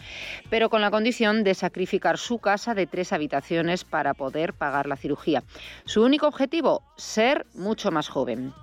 pero 0.49 0.69
con 0.69 0.81
la 0.81 0.91
condición 0.91 1.43
de 1.43 1.55
sacrificar 1.55 2.17
su 2.17 2.39
casa 2.39 2.73
de 2.73 2.87
tres 2.87 3.13
habitaciones 3.13 3.83
para 3.83 4.13
poder 4.13 4.53
pagar 4.53 4.87
la 4.87 4.95
cirugía. 4.95 5.43
Su 5.85 6.03
único 6.03 6.27
objetivo, 6.27 6.83
ser 6.97 7.45
mucho 7.53 7.91
más 7.91 8.07
joven. 8.07 8.53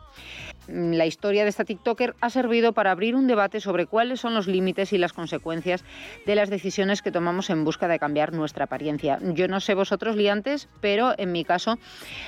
La 0.69 1.07
historia 1.07 1.45
de 1.45 1.49
esta 1.49 1.65
TikToker 1.65 2.15
ha 2.21 2.29
servido 2.29 2.75
para 2.75 2.91
abrir 2.91 3.17
un 3.17 3.27
debate 3.27 3.61
sobre 3.61 3.87
cuáles 3.87 4.21
son 4.21 4.35
los 4.35 4.47
límites 4.47 4.93
y 4.93 4.99
las 4.99 5.15
consecuencias 5.15 5.83
de 6.27 6.35
las 6.35 6.51
decisiones 6.51 7.01
que 7.01 7.11
tomamos 7.11 7.49
en 7.49 7.65
busca 7.65 7.89
de 7.89 7.99
cambiar 7.99 8.35
nuestra 8.35 8.65
apariencia. 8.65 9.19
Yo 9.23 9.49
no 9.49 9.61
sé 9.61 9.75
vosotros, 9.75 10.17
liantes, 10.17 10.69
pero 10.81 11.15
en 11.17 11.33
mi 11.33 11.45
caso, 11.45 11.79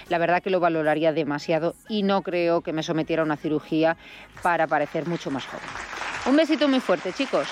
la 0.08 0.18
verdad 0.18 0.42
que 0.42 0.50
lo 0.50 0.58
valoraría 0.58 1.12
demasiado 1.12 1.74
y 1.88 2.02
no 2.02 2.22
creo 2.22 2.62
que 2.62 2.72
me 2.72 2.82
sometiera 2.82 3.22
a 3.22 3.26
una 3.26 3.36
cirugía 3.36 3.98
para 4.42 4.66
parecer 4.66 5.06
mucho 5.06 5.30
más 5.30 5.44
joven. 5.44 5.68
Un 6.26 6.36
besito 6.36 6.66
muy 6.68 6.80
fuerte, 6.80 7.12
chicos. 7.12 7.46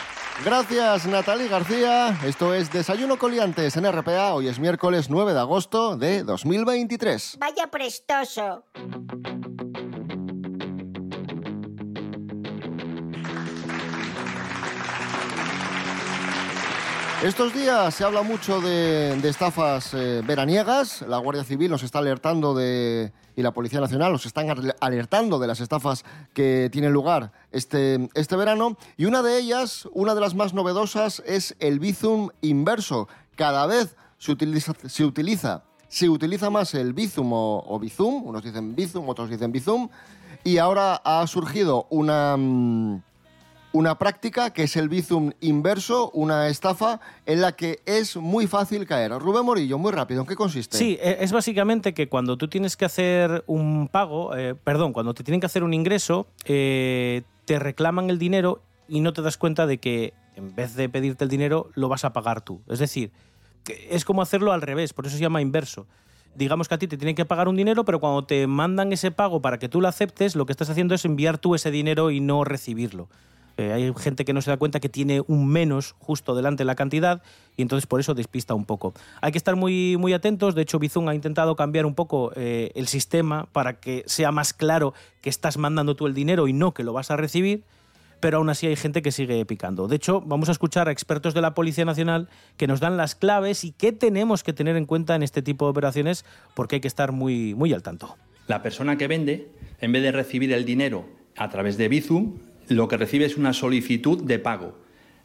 Gracias, 0.44 1.06
Natalia 1.06 1.48
García. 1.48 2.16
Esto 2.24 2.54
es 2.54 2.70
Desayuno 2.70 3.18
Coliantes 3.18 3.76
en 3.76 3.90
RPA. 3.90 4.34
Hoy 4.34 4.46
es 4.48 4.60
miércoles 4.60 5.10
9 5.10 5.34
de 5.34 5.40
agosto 5.40 5.96
de 5.96 6.22
2023. 6.22 7.38
Vaya 7.40 7.66
prestoso. 7.66 8.64
Estos 17.22 17.52
días 17.52 17.92
se 17.96 18.04
habla 18.04 18.22
mucho 18.22 18.60
de, 18.60 19.18
estafas 19.28 19.92
eh, 19.92 20.22
veraniegas. 20.24 21.02
La 21.02 21.18
Guardia 21.18 21.42
Civil 21.42 21.68
nos 21.68 21.82
está 21.82 21.98
alertando 21.98 22.54
de, 22.54 23.12
y 23.34 23.42
la 23.42 23.50
Policía 23.50 23.80
Nacional 23.80 24.12
nos 24.12 24.24
están 24.24 24.48
al- 24.50 24.76
alertando 24.80 25.40
de 25.40 25.48
las 25.48 25.58
estafas 25.60 26.04
que 26.32 26.68
tienen 26.70 26.92
lugar 26.92 27.32
este, 27.50 28.08
este 28.14 28.36
verano. 28.36 28.76
Y 28.96 29.06
una 29.06 29.22
de 29.22 29.36
ellas, 29.36 29.88
una 29.94 30.14
de 30.14 30.20
las 30.20 30.36
más 30.36 30.54
novedosas, 30.54 31.20
es 31.26 31.56
el 31.58 31.80
Bizum 31.80 32.28
inverso. 32.40 33.08
Cada 33.34 33.66
vez 33.66 33.96
se 34.18 34.30
utiliza, 34.30 34.74
se 34.86 35.04
utiliza, 35.04 35.64
se 35.88 36.08
utiliza 36.08 36.50
más 36.50 36.72
el 36.74 36.92
Bizum 36.92 37.32
o, 37.32 37.64
o 37.66 37.78
Bizum. 37.80 38.28
Unos 38.28 38.44
dicen 38.44 38.76
Bizum, 38.76 39.08
otros 39.08 39.28
dicen 39.28 39.50
Bizum. 39.50 39.88
Y 40.44 40.58
ahora 40.58 40.94
ha 41.04 41.26
surgido 41.26 41.88
una... 41.90 42.36
una 43.72 43.98
práctica 43.98 44.52
que 44.52 44.62
es 44.64 44.76
el 44.76 44.88
Bizum 44.88 45.32
inverso, 45.40 46.10
una 46.12 46.48
estafa 46.48 47.00
en 47.26 47.40
la 47.42 47.52
que 47.52 47.80
es 47.84 48.16
muy 48.16 48.46
fácil 48.46 48.86
caer. 48.86 49.12
Rubén 49.12 49.44
Morillo, 49.44 49.78
muy 49.78 49.92
rápido, 49.92 50.22
¿en 50.22 50.26
qué 50.26 50.36
consiste? 50.36 50.78
Sí, 50.78 50.98
e- 51.00 51.18
es 51.20 51.32
básicamente 51.32 51.92
que 51.92 52.08
cuando 52.08 52.36
tú 52.38 52.48
tienes 52.48 52.76
que 52.76 52.86
hacer 52.86 53.44
un 53.46 53.88
pago, 53.88 54.34
eh, 54.36 54.54
perdón, 54.54 54.92
cuando 54.92 55.12
te 55.14 55.22
tienen 55.22 55.40
que 55.40 55.46
hacer 55.46 55.62
un 55.64 55.74
ingreso, 55.74 56.26
eh, 56.46 57.22
te 57.44 57.58
reclaman 57.58 58.08
el 58.10 58.18
dinero 58.18 58.62
y 58.88 59.00
no 59.00 59.12
te 59.12 59.20
das 59.22 59.36
cuenta 59.36 59.66
de 59.66 59.78
que 59.78 60.14
en 60.36 60.54
vez 60.54 60.74
de 60.74 60.88
pedirte 60.88 61.24
el 61.24 61.30
dinero, 61.30 61.68
lo 61.74 61.88
vas 61.88 62.04
a 62.04 62.12
pagar 62.12 62.40
tú. 62.40 62.60
Es 62.68 62.78
decir, 62.78 63.10
es 63.90 64.04
como 64.04 64.22
hacerlo 64.22 64.52
al 64.52 64.62
revés, 64.62 64.92
por 64.92 65.04
eso 65.06 65.16
se 65.16 65.20
llama 65.22 65.42
inverso. 65.42 65.86
Digamos 66.36 66.68
que 66.68 66.74
a 66.76 66.78
ti 66.78 66.86
te 66.86 66.96
tienen 66.96 67.16
que 67.16 67.24
pagar 67.24 67.48
un 67.48 67.56
dinero, 67.56 67.84
pero 67.84 67.98
cuando 67.98 68.24
te 68.24 68.46
mandan 68.46 68.92
ese 68.92 69.10
pago 69.10 69.42
para 69.42 69.58
que 69.58 69.68
tú 69.68 69.80
lo 69.80 69.88
aceptes, 69.88 70.36
lo 70.36 70.46
que 70.46 70.52
estás 70.52 70.70
haciendo 70.70 70.94
es 70.94 71.04
enviar 71.04 71.38
tú 71.38 71.54
ese 71.56 71.70
dinero 71.72 72.10
y 72.12 72.20
no 72.20 72.44
recibirlo. 72.44 73.08
Eh, 73.58 73.72
hay 73.72 73.92
gente 73.98 74.24
que 74.24 74.32
no 74.32 74.40
se 74.40 74.50
da 74.50 74.56
cuenta 74.56 74.80
que 74.80 74.88
tiene 74.88 75.20
un 75.26 75.48
menos 75.48 75.96
justo 75.98 76.34
delante 76.34 76.62
de 76.62 76.66
la 76.66 76.76
cantidad 76.76 77.22
y 77.56 77.62
entonces 77.62 77.86
por 77.86 77.98
eso 77.98 78.14
despista 78.14 78.54
un 78.54 78.64
poco. 78.64 78.94
Hay 79.20 79.32
que 79.32 79.38
estar 79.38 79.56
muy, 79.56 79.96
muy 79.98 80.12
atentos. 80.12 80.54
De 80.54 80.62
hecho, 80.62 80.78
Bizum 80.78 81.08
ha 81.08 81.14
intentado 81.14 81.56
cambiar 81.56 81.84
un 81.84 81.94
poco 81.94 82.32
eh, 82.36 82.70
el 82.76 82.86
sistema 82.86 83.48
para 83.52 83.80
que 83.80 84.04
sea 84.06 84.30
más 84.30 84.52
claro 84.54 84.94
que 85.20 85.28
estás 85.28 85.58
mandando 85.58 85.96
tú 85.96 86.06
el 86.06 86.14
dinero 86.14 86.46
y 86.46 86.52
no 86.52 86.72
que 86.72 86.84
lo 86.84 86.92
vas 86.92 87.10
a 87.10 87.16
recibir 87.16 87.64
pero 88.20 88.38
aún 88.38 88.50
así 88.50 88.66
hay 88.66 88.76
gente 88.76 89.00
que 89.00 89.12
sigue 89.12 89.44
picando. 89.46 89.86
De 89.86 89.96
hecho, 89.96 90.20
vamos 90.20 90.48
a 90.48 90.52
escuchar 90.52 90.88
a 90.88 90.90
expertos 90.90 91.34
de 91.34 91.40
la 91.40 91.54
Policía 91.54 91.84
Nacional 91.84 92.28
que 92.56 92.66
nos 92.66 92.80
dan 92.80 92.96
las 92.96 93.14
claves 93.14 93.62
y 93.64 93.72
qué 93.72 93.92
tenemos 93.92 94.42
que 94.42 94.52
tener 94.52 94.76
en 94.76 94.86
cuenta 94.86 95.14
en 95.14 95.22
este 95.22 95.40
tipo 95.40 95.66
de 95.66 95.70
operaciones 95.70 96.24
porque 96.54 96.76
hay 96.76 96.80
que 96.80 96.88
estar 96.88 97.12
muy, 97.12 97.54
muy 97.54 97.72
al 97.72 97.82
tanto. 97.82 98.16
La 98.48 98.62
persona 98.62 98.96
que 98.98 99.06
vende, 99.06 99.52
en 99.80 99.92
vez 99.92 100.02
de 100.02 100.10
recibir 100.12 100.52
el 100.52 100.64
dinero 100.64 101.06
a 101.36 101.48
través 101.48 101.76
de 101.76 101.88
Bizum, 101.88 102.38
lo 102.68 102.88
que 102.88 102.96
recibe 102.96 103.24
es 103.24 103.36
una 103.36 103.52
solicitud 103.52 104.22
de 104.24 104.38
pago. 104.38 104.78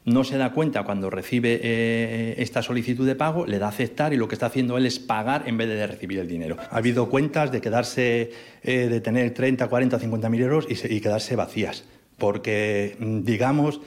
No 0.06 0.26
se 0.26 0.38
da 0.38 0.52
cuenta 0.52 0.84
cuando 0.84 1.10
recibe 1.10 1.60
eh, 1.64 2.36
esta 2.40 2.62
solicitud 2.62 3.08
de 3.08 3.16
pago, 3.16 3.46
le 3.46 3.58
da 3.58 3.68
a 3.68 3.70
aceptar 3.70 4.14
y 4.14 4.18
lo 4.18 4.28
que 4.28 4.36
está 4.36 4.48
haciendo 4.48 4.78
él 4.78 4.86
es 4.86 5.00
pagar 5.00 5.44
en 5.48 5.56
vez 5.58 5.70
de 5.70 5.88
recibir 5.88 6.20
el 6.20 6.28
dinero. 6.28 6.58
Ha 6.72 6.78
habido 6.78 7.10
cuentas 7.10 7.54
de 7.54 7.62
quedarse, 7.62 8.32
eh, 8.64 8.88
de 8.90 9.00
tener 9.00 9.34
30, 9.34 9.68
40, 9.70 10.00
50 10.00 10.30
mil 10.30 10.42
euros 10.42 10.68
y, 10.70 10.76
se- 10.76 10.94
y 10.94 11.00
quedarse 11.00 11.36
vacías 11.38 11.86
porque 12.18 12.96
mm, 13.00 13.22
digamos 13.24 13.82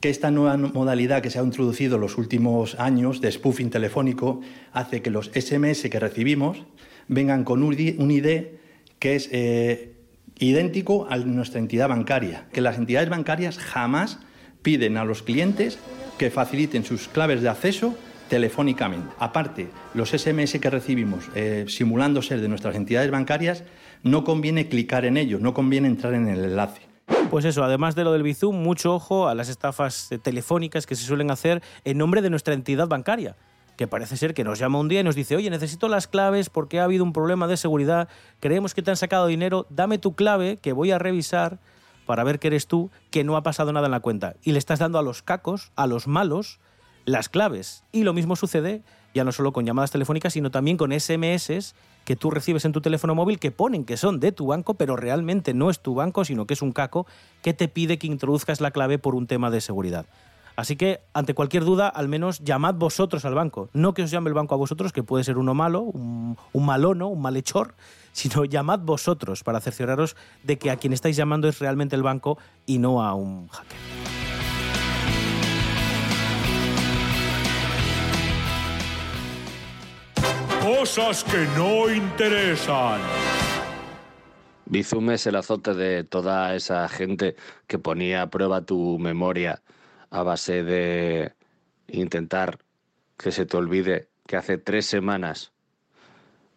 que 0.00 0.10
esta 0.10 0.30
nueva 0.32 0.56
modalidad 0.56 1.22
que 1.22 1.30
se 1.30 1.38
ha 1.38 1.42
introducido 1.42 1.94
en 1.94 2.00
los 2.02 2.18
últimos 2.18 2.74
años 2.78 3.20
de 3.20 3.30
spoofing 3.32 3.70
telefónico 3.70 4.40
hace 4.72 5.00
que 5.00 5.10
los 5.10 5.30
SMS 5.32 5.88
que 5.88 6.00
recibimos 6.00 6.64
vengan 7.08 7.44
con 7.44 7.62
un 7.62 7.72
ID 7.72 7.98
un 8.00 8.10
ID 8.10 8.42
que 8.98 9.14
es 9.16 9.28
eh, 9.32 9.91
idéntico 10.38 11.06
a 11.10 11.16
nuestra 11.16 11.60
entidad 11.60 11.88
bancaria, 11.88 12.46
que 12.52 12.60
las 12.60 12.78
entidades 12.78 13.08
bancarias 13.08 13.58
jamás 13.58 14.18
piden 14.62 14.96
a 14.96 15.04
los 15.04 15.22
clientes 15.22 15.78
que 16.18 16.30
faciliten 16.30 16.84
sus 16.84 17.08
claves 17.08 17.42
de 17.42 17.48
acceso 17.48 17.96
telefónicamente. 18.28 19.12
Aparte, 19.18 19.68
los 19.94 20.10
SMS 20.10 20.58
que 20.58 20.70
recibimos 20.70 21.24
eh, 21.34 21.66
simulando 21.68 22.22
ser 22.22 22.40
de 22.40 22.48
nuestras 22.48 22.76
entidades 22.76 23.10
bancarias, 23.10 23.64
no 24.02 24.24
conviene 24.24 24.68
clicar 24.68 25.04
en 25.04 25.16
ellos, 25.16 25.40
no 25.40 25.52
conviene 25.52 25.88
entrar 25.88 26.14
en 26.14 26.28
el 26.28 26.44
enlace. 26.44 26.80
Pues 27.30 27.44
eso, 27.44 27.64
además 27.64 27.94
de 27.94 28.04
lo 28.04 28.12
del 28.12 28.22
Bizum, 28.22 28.56
mucho 28.62 28.94
ojo 28.94 29.28
a 29.28 29.34
las 29.34 29.48
estafas 29.48 30.10
eh, 30.12 30.18
telefónicas 30.18 30.86
que 30.86 30.96
se 30.96 31.04
suelen 31.04 31.30
hacer 31.30 31.62
en 31.84 31.98
nombre 31.98 32.22
de 32.22 32.30
nuestra 32.30 32.54
entidad 32.54 32.88
bancaria. 32.88 33.36
Que 33.76 33.86
parece 33.86 34.16
ser 34.16 34.34
que 34.34 34.44
nos 34.44 34.58
llama 34.58 34.78
un 34.78 34.88
día 34.88 35.00
y 35.00 35.04
nos 35.04 35.14
dice, 35.14 35.36
oye, 35.36 35.50
necesito 35.50 35.88
las 35.88 36.06
claves 36.06 36.50
porque 36.50 36.80
ha 36.80 36.84
habido 36.84 37.04
un 37.04 37.12
problema 37.12 37.46
de 37.46 37.56
seguridad, 37.56 38.08
creemos 38.40 38.74
que 38.74 38.82
te 38.82 38.90
han 38.90 38.96
sacado 38.96 39.26
dinero, 39.26 39.66
dame 39.70 39.98
tu 39.98 40.14
clave 40.14 40.58
que 40.58 40.72
voy 40.72 40.90
a 40.90 40.98
revisar 40.98 41.58
para 42.06 42.24
ver 42.24 42.38
que 42.38 42.48
eres 42.48 42.66
tú, 42.66 42.90
que 43.10 43.24
no 43.24 43.36
ha 43.36 43.42
pasado 43.42 43.72
nada 43.72 43.86
en 43.86 43.92
la 43.92 44.00
cuenta. 44.00 44.34
Y 44.42 44.52
le 44.52 44.58
estás 44.58 44.78
dando 44.78 44.98
a 44.98 45.02
los 45.02 45.22
cacos, 45.22 45.72
a 45.76 45.86
los 45.86 46.06
malos, 46.06 46.60
las 47.04 47.28
claves. 47.28 47.84
Y 47.92 48.02
lo 48.02 48.12
mismo 48.12 48.36
sucede 48.36 48.82
ya 49.14 49.24
no 49.24 49.32
solo 49.32 49.52
con 49.52 49.66
llamadas 49.66 49.90
telefónicas, 49.90 50.32
sino 50.32 50.50
también 50.50 50.76
con 50.76 50.98
SMS 50.98 51.74
que 52.04 52.16
tú 52.16 52.30
recibes 52.30 52.64
en 52.64 52.72
tu 52.72 52.80
teléfono 52.80 53.14
móvil 53.14 53.38
que 53.38 53.50
ponen 53.50 53.84
que 53.84 53.96
son 53.96 54.20
de 54.20 54.32
tu 54.32 54.46
banco, 54.46 54.74
pero 54.74 54.96
realmente 54.96 55.54
no 55.54 55.70
es 55.70 55.80
tu 55.80 55.94
banco, 55.94 56.24
sino 56.24 56.46
que 56.46 56.54
es 56.54 56.62
un 56.62 56.72
caco 56.72 57.06
que 57.42 57.52
te 57.52 57.68
pide 57.68 57.98
que 57.98 58.06
introduzcas 58.06 58.60
la 58.60 58.70
clave 58.70 58.98
por 58.98 59.14
un 59.14 59.26
tema 59.26 59.50
de 59.50 59.60
seguridad. 59.60 60.06
Así 60.56 60.76
que, 60.76 61.00
ante 61.14 61.34
cualquier 61.34 61.64
duda, 61.64 61.88
al 61.88 62.08
menos 62.08 62.40
llamad 62.40 62.74
vosotros 62.74 63.24
al 63.24 63.34
banco. 63.34 63.70
No 63.72 63.94
que 63.94 64.02
os 64.02 64.10
llame 64.10 64.28
el 64.28 64.34
banco 64.34 64.54
a 64.54 64.58
vosotros, 64.58 64.92
que 64.92 65.02
puede 65.02 65.24
ser 65.24 65.38
uno 65.38 65.54
malo, 65.54 65.80
un, 65.80 66.36
un 66.52 66.66
malono, 66.66 67.08
un 67.08 67.22
malhechor, 67.22 67.74
sino 68.12 68.44
llamad 68.44 68.80
vosotros 68.80 69.42
para 69.42 69.60
cercioraros 69.60 70.16
de 70.42 70.58
que 70.58 70.70
a 70.70 70.76
quien 70.76 70.92
estáis 70.92 71.16
llamando 71.16 71.48
es 71.48 71.58
realmente 71.58 71.96
el 71.96 72.02
banco 72.02 72.38
y 72.66 72.78
no 72.78 73.02
a 73.02 73.14
un 73.14 73.48
hacker. 73.48 73.78
Cosas 80.62 81.24
que 81.24 81.46
no 81.56 81.90
interesan. 81.90 83.00
Bizum 84.66 85.10
es 85.10 85.26
el 85.26 85.36
azote 85.36 85.74
de 85.74 86.04
toda 86.04 86.54
esa 86.54 86.88
gente 86.88 87.36
que 87.66 87.78
ponía 87.78 88.22
a 88.22 88.30
prueba 88.30 88.62
tu 88.62 88.98
memoria 88.98 89.60
a 90.12 90.22
base 90.22 90.62
de 90.62 91.32
intentar 91.88 92.58
que 93.16 93.32
se 93.32 93.46
te 93.46 93.56
olvide 93.56 94.08
que 94.26 94.36
hace 94.36 94.58
tres 94.58 94.84
semanas 94.84 95.52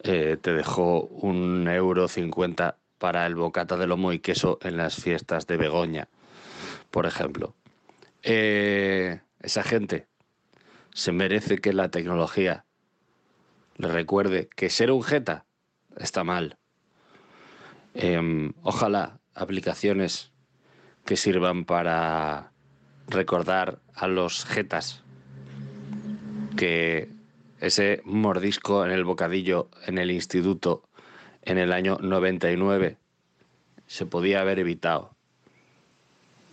eh, 0.04 0.38
te 0.40 0.54
dejó 0.54 1.04
un 1.04 1.68
euro 1.70 2.10
cincuenta 2.10 2.78
para 2.98 3.26
el 3.26 3.36
bocata 3.36 3.78
de 3.78 3.88
lomo 3.88 4.12
y 4.12 4.20
queso 4.20 4.60
en 4.62 4.76
las 4.76 4.96
fiestas 4.96 5.48
de 5.48 5.56
Begoña, 5.56 6.10
por 6.92 7.06
ejemplo. 7.06 7.56
Eh, 8.24 9.22
esa 9.42 9.64
gente 9.64 10.08
se 10.94 11.14
merece 11.14 11.58
que 11.60 11.72
la 11.72 11.90
tecnología 11.90 12.66
le 13.78 13.88
recuerde 13.88 14.50
que 14.54 14.70
ser 14.70 14.92
un 14.92 15.02
jeta 15.02 15.46
está 15.96 16.26
mal. 16.26 16.58
Em, 17.94 18.52
ojalá 18.64 19.20
aplicaciones 19.34 20.34
que 21.06 21.16
sirvan 21.16 21.64
para 21.64 22.52
recordar 23.08 23.80
a 23.94 24.08
los 24.08 24.46
jetas 24.46 25.04
que 26.56 27.10
ese 27.60 28.02
mordisco 28.06 28.86
en 28.86 28.92
el 28.92 29.04
bocadillo 29.04 29.70
en 29.86 29.98
el 29.98 30.12
instituto 30.12 30.84
en 31.42 31.58
el 31.58 31.72
año 31.72 31.98
99 32.02 32.98
se 33.88 34.06
podía 34.06 34.42
haber 34.42 34.60
evitado 34.60 35.16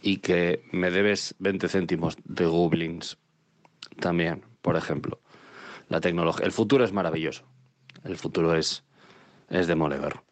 y 0.02 0.18
que 0.18 0.64
me 0.72 0.90
debes 0.90 1.34
20 1.38 1.68
céntimos 1.68 2.16
de 2.24 2.46
goblins 2.46 3.16
también, 4.00 4.44
por 4.60 4.76
ejemplo. 4.76 5.20
La 5.88 6.00
tecnología, 6.00 6.44
el 6.44 6.52
futuro 6.52 6.84
es 6.84 6.92
maravilloso. 6.92 7.44
El 8.04 8.16
futuro 8.16 8.54
es, 8.54 8.84
es 9.48 9.66
demoledor. 9.66 10.22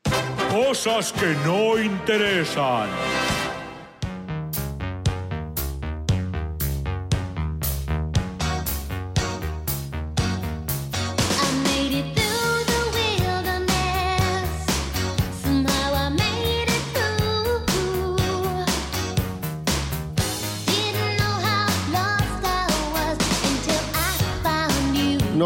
Cosas 0.51 1.13
que 1.13 1.35
no 1.45 1.79
interesan. 1.81 2.89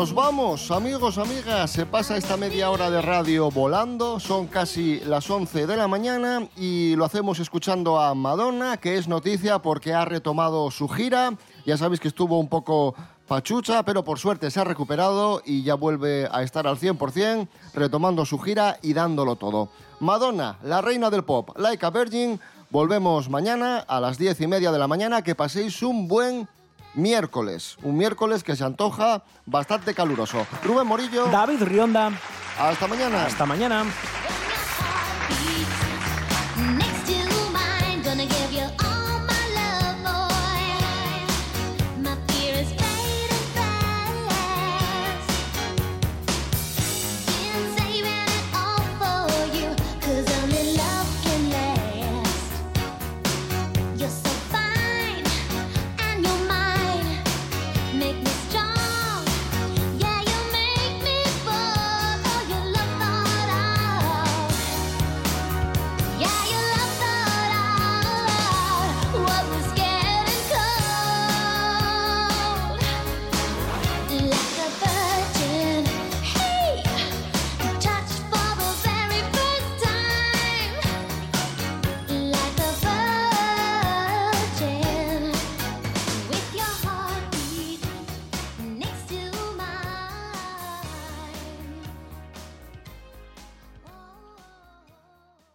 Nos 0.05 0.12
vamos, 0.12 0.71
amigos, 0.71 1.17
amigas. 1.17 1.71
Se 1.71 1.87
pasa 1.87 2.19
esta 2.19 2.37
media 2.37 2.71
hora 2.71 2.90
de 2.90 3.01
radio 3.01 3.51
volando. 3.51 4.21
Son 4.21 4.49
casi 4.49 5.01
las 5.01 5.31
11 5.31 5.67
de 5.67 5.77
la 5.79 5.88
mañana 5.88 6.47
y 6.59 6.95
lo 6.95 7.07
hacemos 7.07 7.38
escuchando 7.38 7.99
a 7.99 8.14
Madonna, 8.14 8.77
que 8.77 8.99
es 8.99 9.09
noticia 9.09 9.61
porque 9.61 9.95
ha 9.95 10.05
retomado 10.05 10.71
su 10.71 10.90
gira. 10.90 11.33
Ya 11.64 11.79
sabéis 11.79 12.01
que 12.01 12.09
estuvo 12.09 12.38
un 12.38 12.51
poco 12.51 12.95
pachucha, 13.27 13.83
pero 13.83 14.05
por 14.05 14.19
suerte 14.19 14.51
se 14.51 14.61
ha 14.61 14.64
recuperado 14.64 15.40
y 15.43 15.62
ya 15.62 15.75
vuelve 15.75 16.29
a 16.31 16.43
estar 16.43 16.67
al 16.67 16.77
100%, 16.77 17.49
retomando 17.73 18.27
su 18.27 18.38
gira 18.38 18.79
y 18.83 18.93
dándolo 18.93 19.37
todo. 19.37 19.71
Madonna, 20.01 20.59
la 20.64 20.83
reina 20.83 21.09
del 21.09 21.25
pop, 21.25 21.57
Like 21.57 21.87
a 21.87 21.88
Virgin. 21.88 22.38
Volvemos 22.69 23.31
mañana 23.31 23.79
a 23.79 24.01
las 24.01 24.19
10 24.19 24.38
y 24.43 24.47
media 24.49 24.71
de 24.71 24.79
la 24.79 24.87
mañana. 24.87 25.23
Que 25.23 25.35
paséis 25.35 25.83
un 25.83 26.09
buen 26.09 26.47
miércoles. 26.94 27.76
Un 27.83 27.96
miércoles 27.96 28.42
que 28.42 28.57
se 28.57 28.64
antoja 28.64 29.24
bastante 29.46 29.94
caluroso. 29.94 30.46
Rubén 30.64 30.87
Morillo. 30.87 31.26
David 31.26 31.62
Rionda. 31.62 32.12
Hasta 32.59 32.87
mañana. 32.87 33.26
Hasta 33.26 33.46
mañana. 33.46 33.85